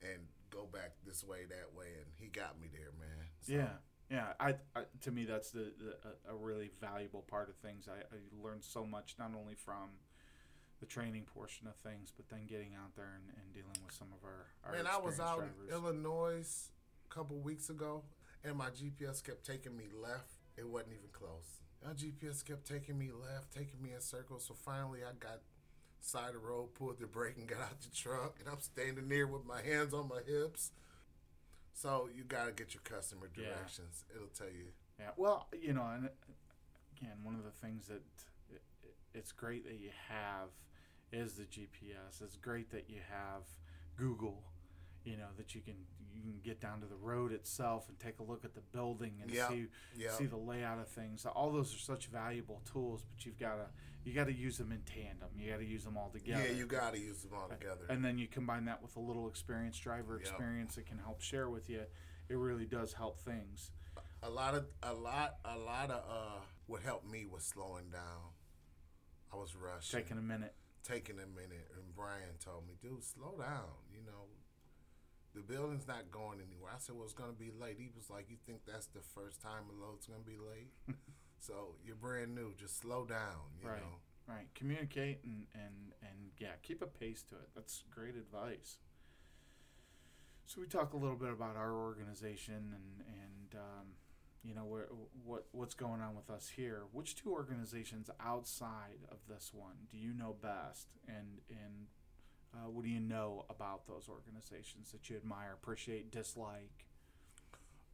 and 0.03 0.23
go 0.51 0.67
back 0.71 0.93
this 1.07 1.25
way, 1.25 1.45
that 1.49 1.75
way." 1.77 1.87
And 1.97 2.07
he 2.15 2.27
got 2.29 2.61
me 2.61 2.69
there, 2.73 2.93
man. 2.99 3.27
So, 3.41 3.53
Yeah, 3.53 3.77
yeah. 4.11 4.33
I, 4.41 4.55
I 4.79 4.85
to 5.03 5.11
me 5.11 5.25
that's 5.25 5.51
the, 5.51 5.73
the 5.79 6.33
a, 6.33 6.37
really 6.37 6.71
valuable 6.81 7.23
part 7.23 7.49
of 7.49 7.57
things. 7.57 7.89
I, 7.89 8.01
I 8.15 8.19
learned 8.43 8.65
so 8.65 8.85
much 8.85 9.15
not 9.19 9.33
only 9.39 9.55
from 9.55 9.91
the 10.81 10.87
training 10.87 11.25
portion 11.25 11.67
of 11.67 11.77
things, 11.77 12.13
but 12.15 12.29
then 12.29 12.47
getting 12.47 12.75
out 12.75 12.95
there 12.97 13.13
and, 13.17 13.35
and 13.43 13.53
dealing 13.53 13.79
with 13.85 13.95
some 13.95 14.09
of 14.13 14.23
our, 14.25 14.47
our 14.65 14.73
Man, 14.77 14.87
I 14.87 14.99
was 14.99 15.19
out 15.19 15.39
drivers. 15.39 15.55
in 15.69 15.75
Illinois 15.75 16.71
a 17.11 17.15
couple 17.15 17.39
weeks 17.39 17.71
ago, 17.71 18.03
and 18.45 18.57
my 18.57 18.69
GPS 18.69 19.25
kept 19.25 19.45
taking 19.47 19.77
me 19.77 19.85
left. 20.03 20.33
It 20.57 20.67
wasn't 20.69 20.93
even 20.93 21.09
close. 21.13 21.63
My 21.87 21.93
GPS 21.93 22.45
kept 22.45 22.67
taking 22.67 22.99
me 22.99 23.11
left, 23.13 23.55
taking 23.55 23.81
me 23.81 23.93
in 23.95 24.01
circles. 24.01 24.45
So 24.49 24.55
finally, 24.55 25.01
I 25.05 25.13
got 25.21 25.39
side 26.01 26.29
of 26.29 26.33
the 26.35 26.39
road, 26.41 26.75
pulled 26.75 26.99
the 26.99 27.07
brake, 27.07 27.37
and 27.39 27.47
got 27.47 27.61
out 27.61 27.81
the 27.81 27.95
truck. 27.95 28.37
And 28.41 28.49
I'm 28.49 28.61
standing 28.61 29.09
there 29.09 29.29
with 29.29 29.47
my 29.47 29.63
hands 29.63 29.95
on 29.95 30.09
my 30.09 30.21
hips. 30.27 30.73
So 31.73 32.09
you 32.13 32.25
gotta 32.25 32.51
get 32.51 32.75
your 32.75 32.83
customer 32.83 33.31
Yeah. 33.37 33.45
directions. 33.55 34.05
It'll 34.13 34.27
tell 34.29 34.49
you. 34.51 34.73
Yeah, 34.99 35.13
well, 35.17 35.49
you 35.53 35.75
know, 35.75 35.87
and 35.87 36.11
again, 36.97 37.23
one 37.23 37.37
of 37.37 37.45
the 37.45 37.51
things 37.53 37.87
that 37.87 38.03
it's 39.15 39.31
great 39.33 39.65
that 39.65 39.77
you 39.79 39.91
have 40.09 40.51
is 41.13 41.35
the 41.35 41.45
GPS. 41.45 42.21
It's 42.21 42.37
great 42.37 42.71
that 42.71 42.91
you 42.91 43.01
have 43.09 43.45
Google. 43.97 44.43
You 45.07 45.17
know 45.17 45.29
that 45.39 45.55
you 45.55 45.61
can 45.63 45.75
you 46.13 46.21
can 46.21 46.41
get 46.43 46.61
down 46.61 46.81
to 46.81 46.87
the 46.87 46.97
road 46.97 47.33
itself 47.33 47.89
and 47.89 47.99
take 47.99 48.19
a 48.19 48.23
look 48.23 48.45
at 48.45 48.55
the 48.55 48.61
building 48.73 49.13
and 49.23 49.31
Yeah, 49.31 49.49
see 49.49 49.67
yeah. 49.97 50.11
see 50.11 50.27
the 50.27 50.37
layout 50.37 50.79
of 50.81 50.89
things. 50.89 51.25
All 51.25 51.51
those 51.53 51.75
are 51.75 51.79
such 51.79 52.07
valuable 52.09 52.61
tools, 52.71 53.05
but 53.09 53.25
you've 53.25 53.39
got 53.39 53.55
to 53.57 53.67
you 54.05 54.13
got 54.13 54.27
to 54.27 54.33
use 54.33 54.59
them 54.59 54.73
in 54.73 54.81
tandem. 54.83 55.29
You 55.39 55.51
got 55.51 55.59
to 55.59 55.65
use 55.65 55.85
them 55.85 55.97
all 55.97 56.11
together. 56.11 56.43
Yeah, 56.45 56.53
you 56.53 56.67
gotta 56.67 56.99
use 56.99 57.23
them 57.23 57.33
all 57.35 57.49
together. 57.49 57.87
And 57.89 58.05
then 58.05 58.19
you 58.19 58.27
combine 58.29 58.65
that 58.67 58.81
with 58.83 58.95
a 58.97 59.01
little 59.01 59.27
experienced 59.29 59.83
driver 59.83 60.15
Yep. 60.19 60.29
experience 60.29 60.75
that 60.77 60.87
can 60.87 60.99
help 60.99 61.21
share 61.21 61.49
with 61.51 61.69
you. 61.71 61.83
It 62.29 62.37
really 62.37 62.67
does 62.67 62.93
help 62.93 63.21
things. 63.21 63.71
a 64.23 64.31
lot 64.31 64.55
of 64.55 64.67
a 64.83 64.93
lot 64.93 65.37
a 65.45 65.57
lot 65.59 65.91
of 65.91 66.03
uh 66.11 66.41
what 66.67 66.83
helped 66.83 67.09
me 67.09 67.27
was 67.27 67.45
slowing 67.45 67.91
down. 67.91 68.33
I 69.33 69.37
was 69.37 69.55
rushing. 69.55 70.01
Taking 70.01 70.19
a 70.19 70.23
minute. 70.23 70.55
taking 70.83 71.17
a 71.19 71.27
minute 71.27 71.69
and 71.75 71.95
Brian 71.95 72.37
told 72.45 72.67
me, 72.67 72.75
dude, 72.81 73.03
slow 73.05 73.35
down. 73.39 73.71
You 73.93 74.03
know, 74.07 74.27
the 75.37 75.43
building's 75.43 75.87
not 75.87 76.11
going 76.11 76.41
anywhere. 76.41 76.73
I 76.75 76.79
said, 76.79 76.97
well, 76.97 77.05
it's 77.05 77.13
going 77.13 77.31
to 77.31 77.39
be 77.39 77.51
late. 77.61 77.77
He 77.79 77.91
was 77.95 78.09
like, 78.11 78.27
you 78.31 78.37
think 78.47 78.61
that's 78.67 78.87
the 78.87 79.03
first 79.15 79.41
time 79.43 79.65
a 79.71 79.85
load's 79.87 80.07
going 80.07 80.21
to 80.21 80.27
be 80.27 80.39
late? 80.39 80.73
so 81.39 81.77
you're 81.85 81.95
brand 81.97 82.35
new. 82.35 82.55
Just 82.59 82.81
slow 82.81 83.05
down, 83.05 83.53
you 83.63 83.69
Right. 83.69 83.81
know. 83.81 84.01
Right. 84.27 84.49
Communicate 84.57 85.21
and, 85.25 85.47
and, 85.55 85.93
and 86.03 86.19
yeah, 86.39 86.57
keep 86.63 86.83
a 86.83 86.87
pace 86.87 87.23
to 87.29 87.37
it. 87.37 87.51
That's 87.55 87.85
great 87.95 88.17
advice. 88.17 88.79
So 90.47 90.61
we 90.61 90.67
talk 90.67 90.95
a 90.95 90.97
little 90.97 91.17
bit 91.17 91.31
about 91.31 91.57
our 91.57 91.73
organization 91.75 92.55
and, 92.75 93.05
and 93.07 93.61
um, 93.61 93.87
you 94.43 94.55
know, 94.55 94.65
where, 94.65 94.87
what, 95.25 95.47
what's 95.53 95.75
going 95.75 96.01
on 96.01 96.15
with 96.17 96.31
us 96.31 96.51
here. 96.57 96.85
Which 96.93 97.15
two 97.17 97.33
organizations 97.33 98.11
outside 98.25 99.05
of 99.11 99.19
this 99.29 99.51
one 99.53 99.87
do 99.91 99.97
you 99.99 100.13
know 100.13 100.35
best? 100.41 100.89
And, 101.07 101.41
and 101.51 101.87
uh, 102.57 102.71
what 102.71 102.85
do 102.85 102.91
you 102.91 103.01
know 103.01 103.45
about 103.51 103.87
those 103.87 104.09
organizations 104.09 104.91
that 104.93 105.11
you 105.11 105.17
admire, 105.17 105.53
appreciate, 105.53 106.11
dislike? 106.11 106.87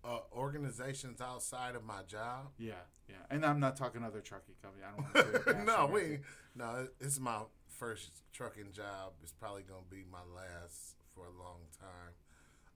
Uh, 0.04 0.18
organizations 0.32 1.20
outside 1.20 1.74
of 1.76 1.84
my 1.84 2.02
job. 2.08 2.50
Yeah, 2.58 2.72
yeah. 3.08 3.16
And 3.30 3.44
I'm 3.44 3.60
not 3.60 3.76
talking 3.76 4.02
other 4.02 4.20
trucking 4.20 4.54
company. 4.62 4.84
I 4.84 4.90
don't 4.96 5.14
want 5.14 5.44
to. 5.46 5.64
no, 5.64 5.86
we 5.86 6.18
no. 6.56 6.88
It's 7.00 7.20
my 7.20 7.42
first 7.68 8.10
trucking 8.32 8.72
job. 8.72 9.12
It's 9.22 9.32
probably 9.32 9.62
gonna 9.62 9.82
be 9.88 10.04
my 10.10 10.18
last 10.34 10.96
for 11.14 11.26
a 11.26 11.30
long 11.42 11.60
time. 11.78 12.14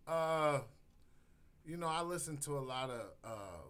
Uh, 0.07 0.61
you 1.65 1.77
know, 1.77 1.89
I 1.89 2.03
listen 2.03 2.37
to 2.39 2.59
a 2.59 2.61
lot 2.61 2.91
of 2.91 3.07
uh, 3.25 3.65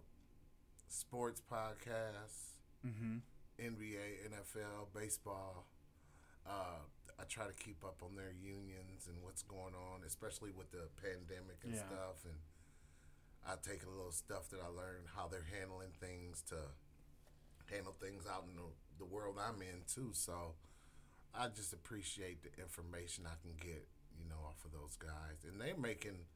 sports 0.89 1.41
podcasts, 1.51 2.57
Mm-hmm. 2.87 3.17
NBA, 3.59 4.29
NFL, 4.31 4.89
baseball. 4.95 5.67
Uh, 6.49 6.81
I 7.19 7.25
try 7.25 7.47
to 7.47 7.53
keep 7.53 7.83
up 7.85 8.03
on 8.03 8.15
their 8.15 8.33
unions 8.33 9.09
and 9.09 9.17
what's 9.23 9.43
going 9.43 9.75
on, 9.75 10.03
especially 10.07 10.51
with 10.53 10.71
the 10.71 10.89
pandemic 11.03 11.65
and 11.65 11.75
Yeah. 11.75 11.87
stuff. 11.87 12.25
And 12.25 12.39
I 13.45 13.57
take 13.57 13.85
a 13.85 13.89
little 13.91 14.13
stuff 14.13 14.49
that 14.51 14.61
I 14.61 14.69
learned 14.69 15.09
how 15.15 15.29
they're 15.29 15.49
handling 15.59 15.93
things 15.99 16.43
to 16.51 16.57
handle 17.71 17.95
things 17.99 18.27
out 18.27 18.45
in 18.49 18.57
the, 18.57 18.69
the 18.99 19.05
world 19.05 19.39
I'm 19.39 19.61
in 19.63 19.83
too. 19.87 20.13
So 20.13 20.55
I 21.35 21.49
just 21.49 21.73
appreciate 21.73 22.43
the 22.43 22.53
information 22.61 23.27
I 23.27 23.37
can 23.43 23.57
get, 23.59 23.89
you 24.19 24.25
know, 24.29 24.39
off 24.47 24.65
of 24.65 24.73
those 24.73 24.97
guys, 24.97 25.45
and 25.45 25.61
they're 25.61 25.77
making 25.77 26.27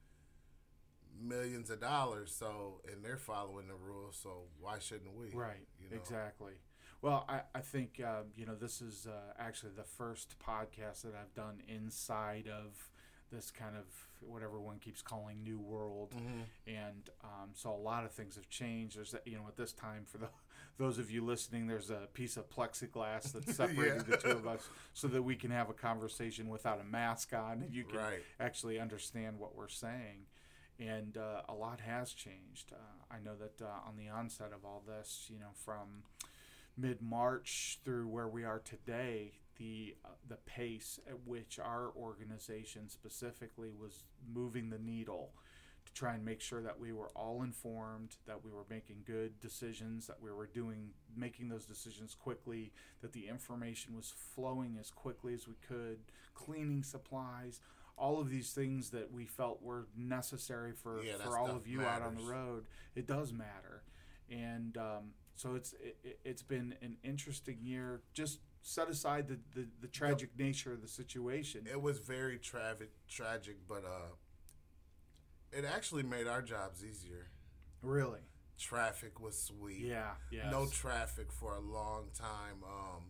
millions 1.18 1.70
of 1.70 1.81
dollars. 1.81 2.33
So 2.33 2.81
and 2.90 3.05
they're 3.05 3.16
following 3.16 3.68
the 3.68 3.75
rules. 3.75 4.16
So 4.23 4.44
why 4.59 4.79
shouldn't 4.79 5.14
we? 5.14 5.31
Right. 5.31 5.66
You 5.79 5.90
know? 5.90 5.96
Exactly. 5.96 6.55
Well, 7.02 7.24
I, 7.28 7.40
I 7.54 7.60
think, 7.60 8.00
uh, 8.04 8.22
you 8.36 8.44
know, 8.46 8.54
this 8.54 8.82
is 8.82 9.06
uh, 9.06 9.32
actually 9.38 9.72
the 9.76 9.84
first 9.84 10.34
podcast 10.38 11.02
that 11.02 11.14
I've 11.20 11.34
done 11.34 11.62
inside 11.66 12.46
of 12.48 12.90
this 13.32 13.50
kind 13.50 13.74
of 13.76 13.84
whatever 14.20 14.60
one 14.60 14.78
keeps 14.80 15.00
calling 15.00 15.42
new 15.42 15.58
world. 15.58 16.14
Mhm. 16.14 16.42
And 16.66 17.08
um, 17.24 17.50
so 17.54 17.70
a 17.72 17.76
lot 17.80 18.04
of 18.04 18.10
things 18.12 18.34
have 18.34 18.50
changed. 18.50 18.96
There's, 18.98 19.14
you 19.24 19.36
know, 19.36 19.46
at 19.48 19.56
this 19.56 19.72
time, 19.72 20.04
for 20.04 20.18
the, 20.18 20.28
those 20.76 20.98
of 20.98 21.10
you 21.10 21.24
listening, 21.24 21.66
there's 21.68 21.90
a 21.90 22.08
piece 22.12 22.36
of 22.36 22.50
plexiglass 22.50 23.32
that's 23.32 23.54
separating 23.56 23.98
Yeah. 23.98 24.02
the 24.10 24.16
two 24.18 24.30
of 24.30 24.46
us 24.46 24.68
so 24.92 25.06
that 25.08 25.22
we 25.22 25.36
can 25.36 25.50
have 25.52 25.70
a 25.70 25.74
conversation 25.74 26.48
without 26.50 26.80
a 26.80 26.84
mask 26.84 27.32
on 27.32 27.62
and 27.62 27.72
you 27.72 27.84
can 27.84 27.98
Right. 27.98 28.22
actually 28.40 28.78
understand 28.78 29.38
what 29.38 29.54
we're 29.56 29.68
saying. 29.68 30.26
And 30.78 31.16
uh, 31.16 31.42
a 31.48 31.54
lot 31.54 31.80
has 31.80 32.12
changed. 32.12 32.72
Uh, 32.72 33.14
I 33.14 33.20
know 33.20 33.36
that 33.36 33.64
uh, 33.64 33.88
on 33.88 33.96
the 33.96 34.08
onset 34.08 34.52
of 34.52 34.64
all 34.66 34.82
this, 34.86 35.28
you 35.32 35.38
know, 35.38 35.52
from 35.54 36.02
mid 36.81 37.03
March 37.03 37.79
through 37.85 38.09
where 38.09 38.29
we 38.29 38.45
are 38.45 38.61
today, 38.61 39.33
the 39.59 39.95
uh, 40.05 40.09
the 40.29 40.37
pace 40.37 40.99
at 41.09 41.27
which 41.27 41.59
our 41.59 41.90
organization 41.97 42.88
specifically 42.88 43.73
was 43.79 44.05
moving 44.33 44.71
the 44.71 44.79
needle 44.79 45.33
to 45.87 45.93
try 45.93 46.14
and 46.14 46.25
make 46.25 46.40
sure 46.40 46.62
that 46.62 46.79
we 46.79 46.93
were 46.93 47.09
all 47.14 47.43
informed, 47.43 48.16
that 48.27 48.45
we 48.45 48.51
were 48.51 48.66
making 48.69 48.97
good 49.07 49.40
decisions, 49.40 50.07
that 50.07 50.21
we 50.21 50.31
were 50.31 50.47
doing 50.47 50.90
making 51.16 51.49
those 51.49 51.66
decisions 51.66 52.14
quickly, 52.14 52.73
that 53.01 53.12
the 53.12 53.29
information 53.29 53.97
was 53.97 54.12
flowing 54.35 54.77
as 54.79 54.90
quickly 54.90 55.35
as 55.35 55.49
we 55.49 55.55
could, 55.66 55.99
cleaning 56.35 56.83
supplies, 56.83 57.61
all 57.97 58.21
of 58.21 58.31
these 58.31 58.53
things 58.53 58.90
that 58.90 59.12
we 59.12 59.27
felt 59.27 59.62
were 59.62 59.87
necessary 59.97 60.73
for 60.73 61.03
Yeah, 61.03 61.14
for 61.19 61.38
all 61.38 61.51
of 61.51 61.66
you 61.66 61.83
out 61.83 62.03
on 62.03 62.14
the 62.14 62.23
road. 62.23 62.64
It 62.95 63.07
does 63.07 63.33
matter, 63.33 63.83
and 64.31 64.77
um, 64.77 65.12
so 65.40 65.55
it's 65.55 65.72
it, 65.81 66.18
it's 66.24 66.42
been 66.42 66.74
an 66.83 66.96
interesting 67.03 67.59
year. 67.62 68.03
Just 68.12 68.40
set 68.62 68.88
aside 68.90 69.29
the 69.29 69.38
the, 69.55 69.66
the 69.81 69.88
tragic 69.88 70.31
nature 70.38 70.72
of 70.72 70.83
the 70.83 70.88
situation. 70.88 71.66
It 71.70 71.81
was 71.81 71.98
very 71.98 72.38
tragic, 72.38 72.90
tragic, 73.09 73.57
but 73.68 73.85
uh, 73.85 74.14
it 75.53 75.64
actually 75.64 76.03
made 76.03 76.26
our 76.26 76.42
jobs 76.42 76.85
easier. 76.85 77.29
really, 77.83 78.20
Traffic 78.59 79.18
was 79.20 79.40
sweet. 79.42 79.81
yeah, 79.87 80.12
yeah. 80.31 80.50
No 80.50 80.66
traffic 80.66 81.33
for 81.33 81.55
a 81.57 81.61
long 81.61 82.09
time. 82.14 82.62
Um, 82.64 83.05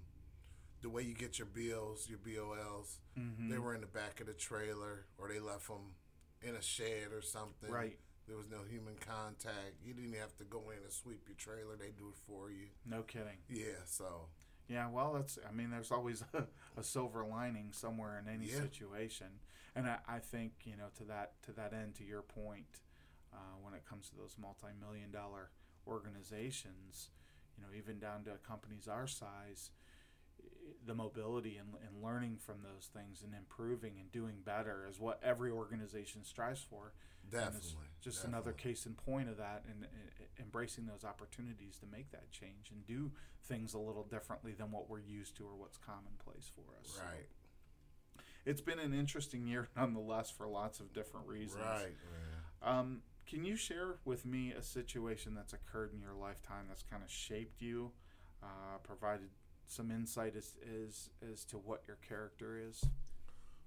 the 0.83 0.88
way 0.88 1.03
you 1.03 1.14
get 1.14 1.38
your 1.38 1.49
bills, 1.49 2.09
your 2.09 2.19
BOLs, 2.19 3.01
Mm-hmm. 3.19 3.51
they 3.51 3.59
were 3.59 3.75
in 3.75 3.81
the 3.81 3.87
back 3.88 4.21
of 4.21 4.29
the 4.29 4.33
trailer, 4.33 5.05
or 5.19 5.29
they 5.29 5.40
left 5.40 5.66
them 5.69 5.95
in 6.40 6.55
a 6.55 6.62
shed 6.62 7.09
or 7.12 7.21
something. 7.21 7.69
right. 7.71 7.99
There 8.29 8.37
was 8.37 8.49
no 8.51 8.59
human 8.69 8.95
contact. 9.05 9.75
You 9.85 9.93
didn't 9.93 10.15
have 10.15 10.37
to 10.37 10.45
go 10.45 10.71
in 10.71 10.83
and 10.85 10.93
sweep 10.93 11.23
your 11.27 11.37
trailer. 11.37 11.75
They 11.77 11.91
do 11.91 12.09
it 12.09 12.17
for 12.27 12.51
you. 12.51 12.67
No 12.87 13.03
kidding. 13.03 13.39
Yeah. 13.49 13.83
So 13.87 14.29
Yeah, 14.69 14.89
well, 14.89 15.13
that's. 15.15 15.39
I 15.49 15.53
mean, 15.53 15.71
there's 15.71 15.91
always 15.91 16.23
a, 16.35 16.45
a 16.79 16.83
silver 16.83 17.25
lining 17.25 17.73
somewhere 17.73 18.19
in 18.25 18.33
any 18.33 18.47
Yeah. 18.47 18.61
situation, 18.61 19.41
and 19.75 19.87
I, 19.89 19.99
I 20.09 20.19
think 20.21 20.53
you 20.65 20.77
know 20.77 20.89
to 20.99 21.05
that 21.05 21.43
to 21.43 21.53
that 21.53 21.73
end, 21.73 21.97
to 21.97 22.05
your 22.05 22.23
point, 22.23 22.81
uh, 23.33 23.57
when 23.63 23.75
it 23.75 23.85
comes 23.89 24.09
to 24.11 24.17
those 24.17 24.37
multi-million 24.41 25.11
dollar 25.11 25.51
organizations, 25.87 27.11
you 27.57 27.63
know, 27.65 27.71
even 27.77 27.99
down 27.99 28.25
to 28.25 28.33
companies 28.47 28.87
our 28.89 29.07
size, 29.07 29.71
the 30.87 30.94
mobility 30.94 31.57
and, 31.57 31.68
and 31.87 32.03
learning 32.03 32.38
from 32.38 32.57
those 32.62 32.87
things 32.92 33.22
and 33.22 33.35
improving 33.35 33.94
and 34.00 34.11
doing 34.11 34.37
better 34.44 34.87
is 34.88 34.98
what 34.98 35.20
every 35.22 35.50
organization 35.50 36.24
strives 36.24 36.62
for. 36.62 36.92
Definitely, 37.31 37.87
just 38.00 38.24
another 38.24 38.53
case 38.53 38.87
in 38.87 38.94
point 38.94 39.29
of 39.29 39.37
that 39.37 39.62
and, 39.68 39.85
and 39.85 40.29
embracing 40.40 40.87
those 40.87 41.05
opportunities 41.05 41.76
to 41.79 41.87
make 41.87 42.11
that 42.11 42.31
change 42.33 42.70
and 42.72 42.85
do 42.87 43.12
things 43.44 43.74
a 43.74 43.79
little 43.79 44.03
differently 44.05 44.53
than 44.53 44.72
what 44.72 44.88
we're 44.88 45.00
used 45.00 45.37
to 45.37 45.44
or 45.44 45.55
what's 45.55 45.76
commonplace 45.76 46.50
for 46.53 46.62
us. 46.81 46.94
So 46.96 47.03
Right. 47.03 47.29
it's 48.46 48.61
been 48.62 48.79
an 48.81 48.92
interesting 48.94 49.46
year 49.46 49.68
nonetheless 49.76 50.31
for 50.31 50.48
lots 50.48 50.81
of 50.81 50.92
different 50.92 51.26
reasons. 51.26 51.62
Right. 51.62 51.94
Um, 52.62 53.03
can 53.26 53.44
you 53.44 53.55
share 53.55 53.98
with 54.05 54.26
me 54.26 54.53
a 54.53 54.62
situation 54.62 55.35
that's 55.35 55.53
occurred 55.53 55.92
in 55.94 56.00
your 56.00 56.14
lifetime 56.14 56.64
that's 56.68 56.83
kind 56.83 57.03
of 57.05 57.11
shaped 57.11 57.62
you, 57.62 57.92
uh, 58.42 58.79
provided 58.83 59.29
some 59.71 59.91
insight 59.91 60.35
as, 60.37 60.55
as 60.85 61.11
as 61.33 61.45
to 61.47 61.57
what 61.57 61.83
your 61.87 61.99
character 62.07 62.59
is? 62.59 62.85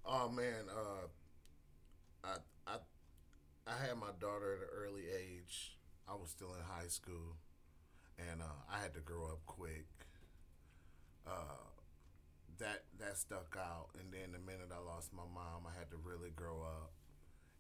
Oh 0.06 0.30
man, 0.30 0.68
uh, 0.70 1.08
I 2.24 2.36
I 2.68 2.76
I 3.66 3.88
had 3.88 3.98
my 3.98 4.12
daughter 4.20 4.54
at 4.54 4.60
an 4.68 4.74
early 4.76 5.04
age. 5.08 5.78
I 6.08 6.14
was 6.16 6.30
still 6.30 6.54
in 6.54 6.62
high 6.68 6.88
school, 6.90 7.40
and 8.20 8.42
uh, 8.42 8.60
I 8.70 8.82
had 8.82 8.94
to 8.96 9.00
grow 9.00 9.24
up 9.26 9.40
quick. 9.46 9.88
Uh, 11.26 11.64
that 12.60 12.84
that 13.00 13.18
stuck 13.18 13.56
out, 13.58 13.90
and 14.00 14.12
then 14.12 14.34
the 14.34 14.40
minute 14.40 14.70
I 14.76 14.84
lost 14.84 15.14
my 15.14 15.24
mom, 15.34 15.64
I 15.66 15.78
had 15.80 15.90
to 15.92 15.98
really 16.04 16.32
grow 16.36 16.62
up. 16.62 16.92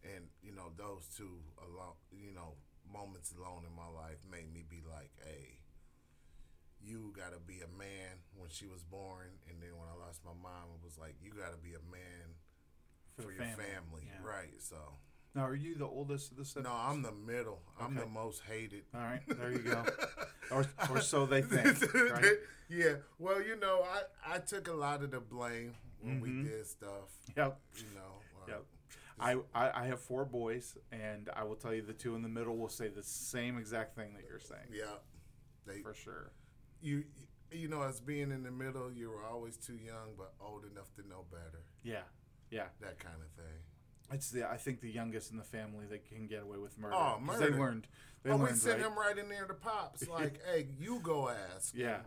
And 0.03 0.27
you 0.43 0.51
know, 0.51 0.75
those 0.77 1.07
two 1.15 1.39
alone, 1.63 1.95
you 2.11 2.33
know, 2.35 2.59
moments 2.91 3.31
alone 3.31 3.63
in 3.63 3.73
my 3.75 3.87
life 3.87 4.19
made 4.29 4.51
me 4.53 4.65
be 4.69 4.83
like, 4.83 5.11
"Hey, 5.23 5.62
you 6.83 7.13
got 7.15 7.33
to 7.33 7.39
be 7.39 7.61
a 7.61 7.77
man." 7.77 8.19
When 8.35 8.49
she 8.49 8.65
was 8.67 8.83
born, 8.83 9.27
and 9.49 9.61
then 9.61 9.69
when 9.77 9.87
I 9.87 10.05
lost 10.05 10.21
my 10.25 10.31
mom, 10.41 10.69
it 10.79 10.83
was 10.83 10.97
like, 10.97 11.15
"You 11.21 11.31
got 11.31 11.51
to 11.51 11.57
be 11.57 11.71
a 11.73 11.91
man." 11.91 12.35
For 13.15 13.23
for, 13.23 13.31
your 13.31 13.43
family, 13.43 13.65
family, 13.65 14.03
yeah. 14.07 14.27
right? 14.27 14.53
So 14.59 14.75
Now, 15.35 15.45
are 15.45 15.53
you 15.55 15.75
the 15.75 15.85
oldest 15.85 16.31
of 16.31 16.37
the 16.37 16.45
siblings? 16.45 16.67
no, 16.67 16.73
I'm 16.75 17.03
the 17.03 17.11
middle. 17.11 17.61
I'm 17.79 17.93
the 17.95 18.07
most 18.07 18.41
hated. 18.49 18.85
All 18.93 19.01
right, 19.01 19.21
there 19.27 19.51
you 19.51 19.59
go. 19.59 19.83
Or, 20.51 20.65
or 20.91 20.99
so 20.99 21.25
they 21.25 21.41
think. 21.53 21.81
Right? 21.93 22.33
yeah. 22.69 22.95
Well, 23.17 23.41
you 23.41 23.55
know, 23.55 23.81
I 23.83 24.35
I 24.35 24.39
took 24.39 24.67
a 24.67 24.73
lot 24.73 25.01
of 25.03 25.11
the 25.11 25.19
blame 25.21 25.73
when 26.01 26.19
Mhm. 26.19 26.21
we 26.21 26.43
did 26.49 26.67
stuff. 26.67 27.07
Yep. 27.37 27.59
You 27.77 27.83
know. 27.95 28.21
uh, 28.41 28.45
Yep. 28.49 28.63
I, 29.19 29.31
I, 29.55 29.81
I 29.83 29.85
have 29.85 30.01
four 30.01 30.25
boys, 30.25 30.75
and 30.91 31.29
I 31.35 31.43
will 31.43 31.55
tell 31.55 31.73
you 31.73 31.81
the 31.81 31.93
two 31.93 32.15
in 32.15 32.23
the 32.23 32.29
middle 32.29 32.57
will 32.57 32.67
say 32.69 32.89
the 32.89 33.03
same 33.03 33.57
exact 33.57 33.95
thing 33.95 34.13
that 34.15 34.23
you're 34.27 34.39
saying. 34.39 34.67
Yeah. 34.71 34.97
They 35.65 35.79
For 35.81 35.93
sure. 35.93 36.31
You 36.83 37.05
you 37.51 37.67
know 37.67 37.81
as 37.83 37.99
being 37.99 38.31
in 38.31 38.43
the 38.43 38.51
middle, 38.51 38.91
you 38.91 39.09
were 39.09 39.23
always 39.23 39.57
too 39.57 39.77
young 39.83 40.13
but 40.17 40.33
old 40.41 40.63
enough 40.71 40.93
to 40.95 41.07
know 41.07 41.25
better. 41.31 41.63
Yeah. 41.83 42.01
Yeah. 42.51 42.65
That 42.81 42.99
kind 42.99 43.15
of 43.15 43.29
thing. 43.43 43.59
It's 44.11 44.29
the 44.29 44.47
I 44.49 44.57
think 44.57 44.81
the 44.81 44.89
youngest 44.91 45.31
in 45.31 45.37
the 45.37 45.43
family 45.43 45.85
that 45.89 46.07
can 46.07 46.27
get 46.27 46.43
away 46.43 46.57
with 46.57 46.77
murder. 46.77 46.95
Oh, 46.95 47.19
'Cause 47.25 47.39
They 47.39 47.49
learned. 47.49 47.87
They 48.23 48.31
oh, 48.31 48.37
we 48.37 48.45
learned, 48.45 48.57
sent 48.57 48.81
right? 48.81 48.91
him 48.91 48.97
right 48.97 49.17
in 49.17 49.29
there 49.29 49.45
to 49.45 49.53
pops. 49.53 50.07
Like, 50.09 50.39
hey, 50.45 50.67
you 50.79 50.99
go 51.01 51.29
ask. 51.29 51.73
Yeah. 51.75 51.99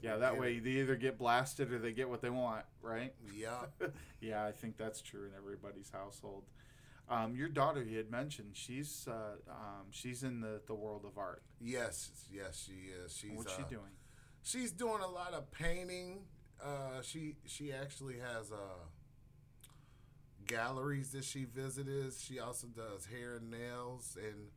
Yeah, 0.00 0.16
that 0.16 0.34
Yeah. 0.34 0.40
way 0.40 0.58
they 0.58 0.70
either 0.70 0.96
get 0.96 1.18
blasted 1.18 1.72
or 1.72 1.78
they 1.78 1.92
get 1.92 2.08
what 2.08 2.20
they 2.22 2.30
want, 2.30 2.64
right? 2.80 3.14
Yeah. 3.34 3.66
yeah, 4.20 4.44
I 4.44 4.52
think 4.52 4.76
that's 4.76 5.00
true 5.00 5.26
in 5.26 5.32
everybody's 5.36 5.90
household. 5.90 6.44
Um, 7.08 7.34
your 7.36 7.48
daughter, 7.48 7.82
you 7.82 7.98
had 7.98 8.10
mentioned, 8.10 8.50
she's 8.54 9.06
uh, 9.08 9.36
um, 9.50 9.86
she's 9.90 10.22
in 10.22 10.40
the, 10.40 10.60
the 10.66 10.74
world 10.74 11.04
of 11.04 11.18
art. 11.18 11.42
Yes. 11.60 12.10
Yes, 12.32 12.64
she 12.66 12.90
is. 13.04 13.16
She's. 13.16 13.32
What's 13.32 13.54
she 13.54 13.62
uh, 13.62 13.68
doing? 13.68 13.92
She's 14.42 14.72
doing 14.72 15.02
a 15.02 15.08
lot 15.08 15.34
of 15.34 15.50
painting. 15.52 16.24
Uh, 16.62 17.00
she 17.02 17.36
she 17.46 17.72
actually 17.72 18.18
has 18.18 18.50
uh, 18.52 18.56
galleries 20.46 21.10
that 21.12 21.24
she 21.24 21.44
visited. 21.44 22.12
She 22.18 22.38
also 22.38 22.66
does 22.68 23.06
hair 23.06 23.36
and 23.36 23.50
nails, 23.50 24.16
and 24.20 24.48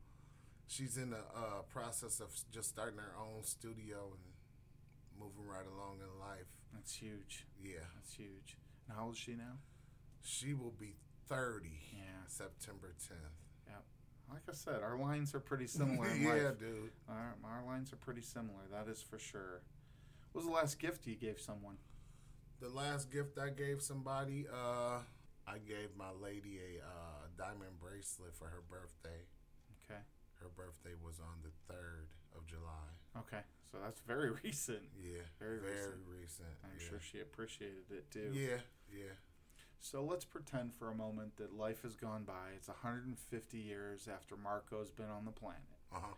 she's 0.67 0.98
in 0.98 1.12
the 1.12 1.17
uh, 1.17 1.62
process 1.71 2.19
of 2.19 2.30
just 2.52 2.69
starting 2.69 2.98
her 3.00 3.13
own 3.19 3.43
studio 3.43 4.12
and 4.12 5.19
moving 5.19 5.48
right 5.48 5.65
along 5.65 5.98
in 6.02 6.19
life. 6.19 6.48
That's 6.74 6.95
huge. 6.95 7.45
Yeah, 7.63 7.80
That's 7.95 8.13
huge. 8.15 8.58
And 8.88 8.98
how 8.98 9.06
old 9.06 9.13
is 9.13 9.19
she 9.19 9.32
now? 9.34 9.58
she 10.24 10.54
will 10.56 10.74
be 10.80 10.95
thirty. 11.28 11.80
Yeah. 11.93 12.02
September 12.28 12.93
tenth. 13.08 13.19
Like 14.28 14.41
I 14.50 14.54
said, 14.54 14.82
our 14.82 14.98
lines 14.98 15.36
are 15.36 15.39
pretty 15.39 15.67
similar 15.67 16.10
in 16.10 16.21
yeah, 16.24 16.30
life. 16.34 16.58
dude. 16.60 16.89
Our, 17.08 17.36
our 17.43 17.63
lines 17.63 17.93
are 17.93 17.98
pretty 17.98 18.24
similar. 18.24 18.62
That 18.71 18.89
is 18.91 19.00
for 19.00 19.19
sure. 19.19 19.62
What 20.36 20.43
was 20.43 20.50
the 20.52 20.54
last 20.60 20.80
gift 20.80 21.08
you 21.08 21.15
gave 21.15 21.39
someone? 21.39 21.78
The 22.60 22.67
last 22.67 23.10
gift 23.10 23.38
I 23.39 23.52
gave 23.52 23.82
somebody, 23.82 24.45
uh, 24.52 25.00
I 25.48 25.58
gave 25.65 25.95
my 25.98 26.12
lady 26.21 26.60
a 26.60 26.84
uh, 26.84 27.28
diamond 27.38 27.80
bracelet 27.80 28.36
for 28.36 28.43
her 28.50 28.62
birthday. 28.69 29.24
Okay. 29.86 30.02
Her 30.41 30.50
birthday 30.54 30.91
was 31.02 31.21
on 31.21 31.39
the 31.41 31.52
third 31.74 32.08
of 32.36 32.45
July. 32.48 32.91
Okay. 33.17 33.43
So 33.71 33.78
that's 33.82 34.02
very 34.02 34.32
recent. 34.43 34.82
Yeah, 35.02 35.24
Very 35.39 35.60
very, 35.60 35.71
recent. 35.71 35.95
recent. 36.19 36.48
I'm 36.65 36.71
yeah. 36.82 36.89
sure 36.89 37.00
she 37.00 37.21
appreciated 37.21 37.88
it 37.91 38.12
too. 38.12 38.32
Yeah, 38.34 38.60
yeah. 38.93 39.15
So 39.80 40.04
let's 40.04 40.26
pretend 40.26 40.74
for 40.74 40.91
a 40.91 40.95
moment 40.95 41.38
that 41.38 41.56
life 41.56 41.84
has 41.84 41.95
gone 41.95 42.26
by. 42.26 42.52
It's 42.58 42.67
150 42.67 43.58
years 43.58 44.10
after 44.13 44.36
Marco's 44.36 44.91
been 44.91 45.10
on 45.10 45.24
the 45.24 45.32
planet, 45.32 45.62
Uh 45.95 46.00
huh. 46.02 46.15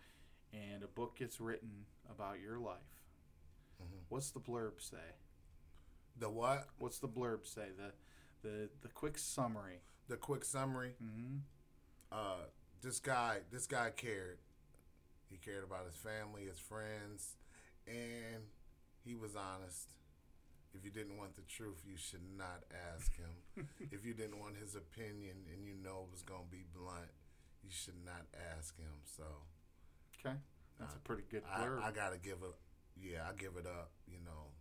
and 0.54 0.82
a 0.82 0.88
book 0.88 1.18
gets 1.20 1.40
written 1.40 1.86
about 2.10 2.40
your 2.40 2.58
life. 2.58 2.97
Mhm. 3.82 4.04
What's 4.10 4.32
the 4.32 4.40
blurb 4.40 4.82
say? 4.82 5.16
The 6.20 6.30
what? 6.30 6.70
What's 6.80 7.00
the 7.00 7.08
blurb 7.08 7.46
say? 7.46 7.68
The 7.78 7.94
the 8.48 8.70
the 8.82 8.90
quick 8.90 9.18
summary. 9.18 9.82
The 10.08 10.18
quick 10.18 10.46
summary. 10.46 10.96
Mm-hmm. 11.04 11.38
Uh, 12.12 12.46
this 12.82 13.00
guy, 13.00 13.40
this 13.52 13.68
guy 13.68 13.90
cared. 13.96 14.40
He 15.30 15.38
cared 15.38 15.64
about 15.64 15.86
his 15.86 15.96
family, 15.96 16.46
his 16.46 16.60
friends, 16.60 17.36
and 17.86 18.44
he 19.04 19.16
was 19.16 19.36
honest. 19.36 19.90
If 20.74 20.86
you 20.86 20.92
didn't 20.92 21.18
want 21.18 21.36
the 21.36 21.42
truth, 21.44 21.82
you 21.86 21.98
should 21.98 22.24
not 22.38 22.64
ask 22.94 23.16
him. 23.18 23.66
if 23.92 24.06
you 24.06 24.14
didn't 24.14 24.40
want 24.40 24.56
his 24.58 24.76
opinion 24.76 25.36
and 25.52 25.66
you 25.66 25.74
know 25.74 26.06
it 26.08 26.12
was 26.12 26.22
gonna 26.22 26.48
be 26.52 26.64
blunt, 26.74 27.10
you 27.64 27.70
should 27.72 28.06
not 28.06 28.26
ask 28.56 28.78
him. 28.78 28.94
So 29.06 29.24
Okay, 30.20 30.36
that's 30.80 30.96
a 30.96 31.00
pretty 31.00 31.24
good 31.30 31.44
I, 31.52 31.60
blurb. 31.62 31.84
I 31.84 31.92
gotta 31.92 32.18
give 32.18 32.38
it. 32.44 32.56
Yeah, 33.02 33.24
I 33.30 33.34
give 33.38 33.56
it 33.58 33.66
up. 33.66 33.92
You 34.08 34.20
know. 34.26 34.52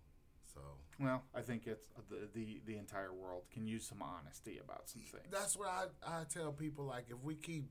So 0.53 0.61
well, 0.99 1.23
I 1.35 1.43
think 1.43 1.67
it's 1.67 1.85
the, 2.09 2.29
the 2.33 2.61
the 2.67 2.77
entire 2.79 3.13
world 3.13 3.43
can 3.53 3.67
use 3.67 3.87
some 3.87 4.03
honesty 4.03 4.59
about 4.63 4.89
some 4.89 5.03
things. 5.03 5.27
that's 5.31 5.57
what 5.57 5.69
I 5.69 5.87
I 6.07 6.25
tell 6.25 6.53
people. 6.53 6.87
Like 6.87 7.07
if 7.11 7.23
we 7.23 7.35
keep 7.35 7.69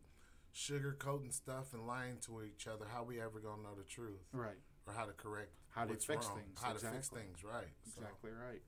sugarcoating 0.54 1.34
stuff 1.34 1.74
and 1.74 1.86
lying 1.88 2.18
to 2.26 2.44
each 2.44 2.68
other, 2.68 2.86
how 2.92 3.04
we 3.04 3.20
ever 3.20 3.40
gonna 3.40 3.64
know 3.64 3.76
the 3.78 3.84
truth 3.84 4.22
right. 4.32 4.56
or 4.88 4.94
how 4.94 5.06
to 5.06 5.12
correct 5.14 5.52
How 5.70 5.86
to 5.86 5.96
fix 5.96 6.28
wrong, 6.28 6.38
things, 6.38 6.60
How 6.62 6.74
to 6.74 6.80
fix 6.80 7.10
things 7.10 7.44
right. 7.44 7.68
So, 7.84 8.02
Exactly 8.02 8.32
right. 8.32 8.62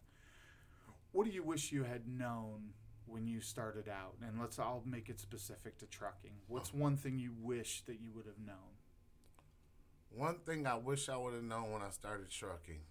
What 1.12 1.26
do 1.26 1.32
you 1.32 1.44
wish 1.44 1.72
you 1.72 1.84
had 1.84 2.08
known 2.08 2.74
when 3.06 3.26
you 3.26 3.40
started 3.40 3.88
out? 3.88 4.16
And 4.26 4.40
let's 4.40 4.60
I'll 4.60 4.84
make 4.86 5.08
it 5.10 5.20
specific 5.20 5.78
to 5.80 5.86
trucking. 5.86 6.34
What's 6.48 6.72
Oh. 6.74 6.80
one 6.80 6.98
thing 6.98 7.20
you 7.20 7.34
wish 7.40 7.84
that 7.86 8.00
you 8.02 8.12
would 8.14 8.26
have 8.26 8.40
known? 8.40 8.77
One 10.18 10.40
thing 10.40 10.66
I 10.68 10.76
wish 10.76 11.08
I 11.08 11.16
would 11.18 11.34
have 11.34 11.44
known 11.44 11.72
when 11.72 11.82
I 11.82 11.92
started 11.92 12.30
trucking. 12.30 12.82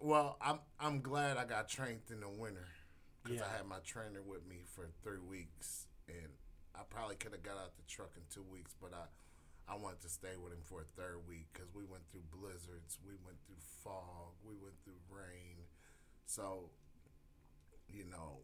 Well, 0.00 0.36
I'm 0.40 0.58
I'm 0.80 1.00
glad 1.00 1.36
I 1.36 1.44
got 1.44 1.68
trained 1.68 2.02
in 2.10 2.20
the 2.20 2.28
winter. 2.28 2.66
because 3.22 3.38
Yeah. 3.40 3.46
I 3.46 3.56
had 3.56 3.66
my 3.66 3.78
trainer 3.80 4.20
with 4.22 4.44
me 4.46 4.64
for 4.66 4.90
three 5.02 5.18
weeks, 5.18 5.86
and 6.08 6.28
I 6.74 6.82
probably 6.88 7.16
could 7.16 7.32
have 7.32 7.42
got 7.42 7.56
out 7.56 7.74
the 7.76 7.82
truck 7.88 8.10
in 8.16 8.22
two 8.28 8.42
weeks, 8.42 8.74
but 8.80 8.92
I 8.92 9.06
I 9.72 9.76
wanted 9.76 10.00
to 10.02 10.08
stay 10.10 10.36
with 10.36 10.52
him 10.52 10.62
for 10.62 10.82
a 10.82 10.84
third 10.84 11.26
week 11.26 11.48
because 11.52 11.72
we 11.74 11.84
went 11.84 12.04
through 12.10 12.24
blizzards, 12.30 12.98
we 13.04 13.14
went 13.24 13.38
through 13.46 13.60
fog, 13.82 14.34
we 14.44 14.54
went 14.54 14.76
through 14.84 15.00
rain, 15.08 15.64
so 16.26 16.70
you 17.88 18.04
know, 18.04 18.40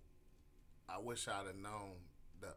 I 0.88 0.98
wish 0.98 1.28
I'd 1.28 1.46
have 1.46 1.56
known 1.56 1.92
the 2.40 2.54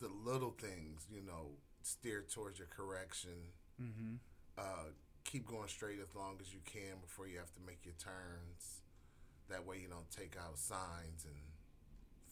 the 0.00 0.08
little 0.08 0.52
things, 0.52 1.06
you 1.10 1.22
know, 1.22 1.52
steer 1.86 2.24
towards 2.32 2.58
your 2.58 2.68
correction. 2.68 3.52
Mm-hmm. 3.80 4.14
Uh, 4.58 4.90
keep 5.24 5.46
going 5.46 5.68
straight 5.68 5.98
as 6.00 6.14
long 6.14 6.36
as 6.40 6.52
you 6.52 6.60
can 6.64 7.00
before 7.00 7.26
you 7.26 7.38
have 7.38 7.52
to 7.54 7.60
make 7.66 7.84
your 7.84 7.94
turns. 7.98 8.82
That 9.48 9.66
way 9.66 9.78
you 9.82 9.88
don't 9.88 10.10
take 10.10 10.36
out 10.36 10.58
signs 10.58 11.24
and 11.24 11.34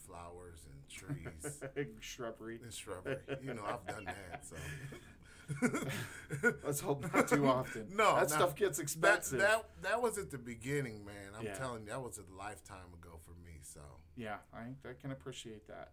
flowers 0.06 0.60
and 0.66 0.88
trees 0.88 1.62
Shrubbery. 2.00 2.58
and 2.62 2.72
shrubbery. 2.72 3.18
You 3.42 3.54
know, 3.54 3.64
I've 3.64 3.86
done 3.86 4.04
that. 4.06 4.44
So 4.44 4.56
Let's 6.64 6.80
hope 6.80 7.12
not 7.12 7.28
too 7.28 7.46
often. 7.46 7.88
No, 7.96 8.14
that 8.14 8.30
no. 8.30 8.36
stuff 8.36 8.54
gets 8.54 8.78
that, 8.78 8.82
expensive. 8.84 9.38
that 9.40 9.64
that 9.82 10.00
was 10.00 10.16
at 10.18 10.30
the 10.30 10.38
beginning, 10.38 11.04
man. 11.04 11.32
I'm 11.38 11.44
Yeah. 11.44 11.54
telling 11.54 11.82
you, 11.82 11.88
that 11.90 12.00
was 12.02 12.18
a 12.18 12.36
lifetime 12.36 12.92
ago 12.94 13.18
for 13.24 13.32
me. 13.44 13.58
So 13.62 13.80
yeah, 14.16 14.36
I, 14.54 14.88
I 14.88 14.92
can 15.00 15.10
appreciate 15.10 15.66
that. 15.68 15.90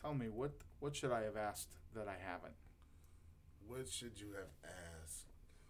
Tell 0.00 0.14
me 0.14 0.28
what 0.28 0.52
what 0.80 0.94
should 0.94 1.12
I 1.12 1.22
have 1.22 1.36
asked 1.36 1.72
that 1.94 2.06
I 2.08 2.16
haven't? 2.24 2.54
What 3.68 3.88
should 3.88 4.18
you 4.20 4.28
have 4.36 4.70
asked? 5.02 5.24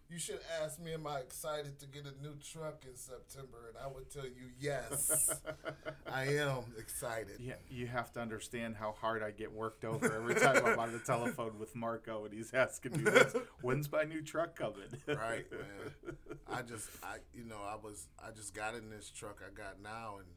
You 0.09 0.17
should 0.17 0.39
ask 0.63 0.79
me, 0.79 0.93
am 0.93 1.05
I 1.05 1.19
excited 1.19 1.79
to 1.79 1.85
get 1.85 2.05
a 2.05 2.23
new 2.23 2.35
truck 2.41 2.85
in 2.89 2.95
September? 2.95 3.57
And 3.67 3.77
I 3.77 3.93
would 3.93 4.09
tell 4.09 4.23
you, 4.23 4.51
yes, 4.57 5.41
I 6.11 6.27
am 6.27 6.63
excited. 6.77 7.39
Yeah, 7.39 7.55
you 7.69 7.87
have 7.87 8.13
to 8.13 8.21
understand 8.21 8.77
how 8.77 8.93
hard 8.93 9.21
I 9.21 9.31
get 9.31 9.51
worked 9.51 9.83
over 9.83 10.05
every 10.15 10.35
time 10.35 10.65
I'm 10.65 10.79
on 10.79 10.93
the 10.93 10.99
telephone 10.99 11.59
with 11.59 11.75
Marco 11.75 12.23
and 12.23 12.33
he's 12.33 12.53
asking 12.53 13.03
me 13.03 13.11
when's, 13.11 13.35
when's 13.61 13.91
my 13.91 14.03
new 14.03 14.21
truck 14.21 14.55
coming. 14.55 14.87
right, 15.07 15.45
man. 15.51 16.15
I 16.49 16.61
just, 16.61 16.87
I, 17.03 17.17
you 17.33 17.43
know, 17.43 17.59
I 17.59 17.75
was, 17.75 18.07
I 18.17 18.31
just 18.31 18.55
got 18.55 18.75
in 18.75 18.89
this 18.89 19.09
truck 19.09 19.41
I 19.45 19.53
got 19.53 19.81
now, 19.83 20.19
and 20.19 20.27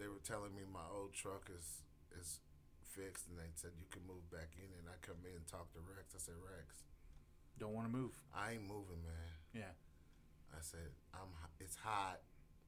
they 0.00 0.08
were 0.08 0.20
telling 0.24 0.52
me 0.54 0.62
my 0.72 0.80
old 0.92 1.12
truck 1.12 1.48
is 1.56 1.82
is 2.18 2.40
fixed, 2.90 3.28
and 3.28 3.38
they 3.38 3.50
said 3.54 3.70
you 3.78 3.86
can 3.90 4.02
move 4.06 4.28
back 4.30 4.50
in. 4.58 4.68
And 4.78 4.88
I 4.88 4.96
come 5.02 5.16
in 5.24 5.36
and 5.36 5.46
talk 5.46 5.72
to 5.74 5.80
Rex. 5.80 6.14
I 6.14 6.18
said, 6.18 6.34
Rex, 6.42 6.82
Don't 7.58 7.72
want 7.74 7.86
to 7.86 7.92
move. 7.92 8.12
I 8.34 8.52
ain't 8.52 8.62
moving, 8.66 9.00
man. 9.02 9.30
Yeah. 9.54 9.72
I 10.52 10.58
said, 10.60 10.90
I'm. 11.14 11.28
It's 11.60 11.76
hot. 11.76 12.20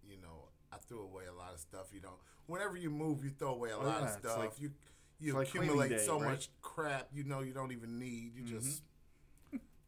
You 0.07 0.17
know, 0.21 0.49
I 0.73 0.77
threw 0.79 1.03
away 1.03 1.25
a 1.27 1.35
lot 1.35 1.53
of 1.55 1.61
stuff. 1.61 1.89
You 1.93 2.01
don't. 2.01 2.19
Whenever 2.47 2.77
you 2.77 2.91
move, 2.91 3.25
you 3.25 3.31
throw 3.31 3.55
away 3.55 3.71
a 3.71 3.77
Oh, 3.77 3.85
lot 3.85 4.01
yeah, 4.01 4.07
of 4.07 4.19
stuff. 4.19 4.39
like- 4.39 4.61
you 4.61 4.73
you 5.21 5.35
like 5.35 5.47
accumulate 5.49 5.89
day, 5.91 5.99
so 5.99 6.19
right? 6.21 6.33
much 6.33 6.49
crap. 6.63 7.09
You 7.13 7.23
know, 7.25 7.41
you 7.41 7.53
don't 7.53 7.71
even 7.73 7.99
need. 7.99 8.35
You 8.35 8.43
Mhm. 8.43 8.49
just 8.61 8.83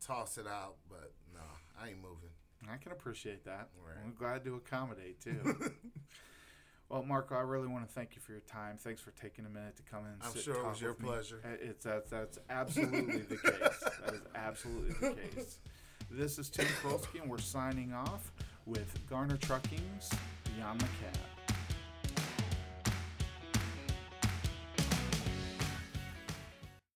toss 0.01 0.38
it 0.38 0.47
out. 0.47 0.77
But 0.88 1.12
no, 1.35 1.40
I 1.81 1.88
ain't 1.88 2.01
moving. 2.03 2.31
I 2.70 2.77
can 2.77 2.92
appreciate 2.92 3.44
that. 3.44 3.68
Right. 3.85 3.97
I'm 4.05 4.14
glad 4.14 4.44
to 4.44 4.55
accommodate 4.57 5.20
too. 5.20 5.73
well, 6.94 7.02
Marco, 7.02 7.35
I 7.35 7.40
really 7.40 7.66
want 7.66 7.85
to 7.85 7.92
thank 7.92 8.14
you 8.14 8.20
for 8.20 8.30
your 8.30 8.40
time. 8.42 8.76
Thanks 8.78 9.00
for 9.00 9.11
taking 9.11 9.46
a 9.46 9.48
minute 9.48 9.74
to 9.78 9.83
come 9.83 10.04
in. 10.04 10.12
And 10.12 10.22
I'm 10.22 10.30
sit 10.30 10.42
sure 10.42 10.54
it 10.54 10.64
was 10.64 10.80
your 10.80 10.92
me. 11.00 11.09
pleasure. 11.09 11.40
It's 11.61 11.85
that's 11.85 12.09
that's 12.09 12.38
absolutely 12.48 13.22
the 13.22 13.37
case. 13.37 13.83
That 14.04 14.14
is 14.14 14.20
absolutely 14.37 14.92
the 15.00 15.16
case. 15.35 15.59
This 16.09 16.38
is 16.38 16.48
Tim 16.48 16.66
Krolski, 16.80 17.20
and 17.20 17.28
we're 17.28 17.38
signing 17.38 17.92
off 17.92 18.30
with 18.64 18.96
Garner 19.11 19.37
Trucking's 19.38 20.09
Beyond 20.57 20.83
the 20.83 20.85
Cab. 20.85 21.34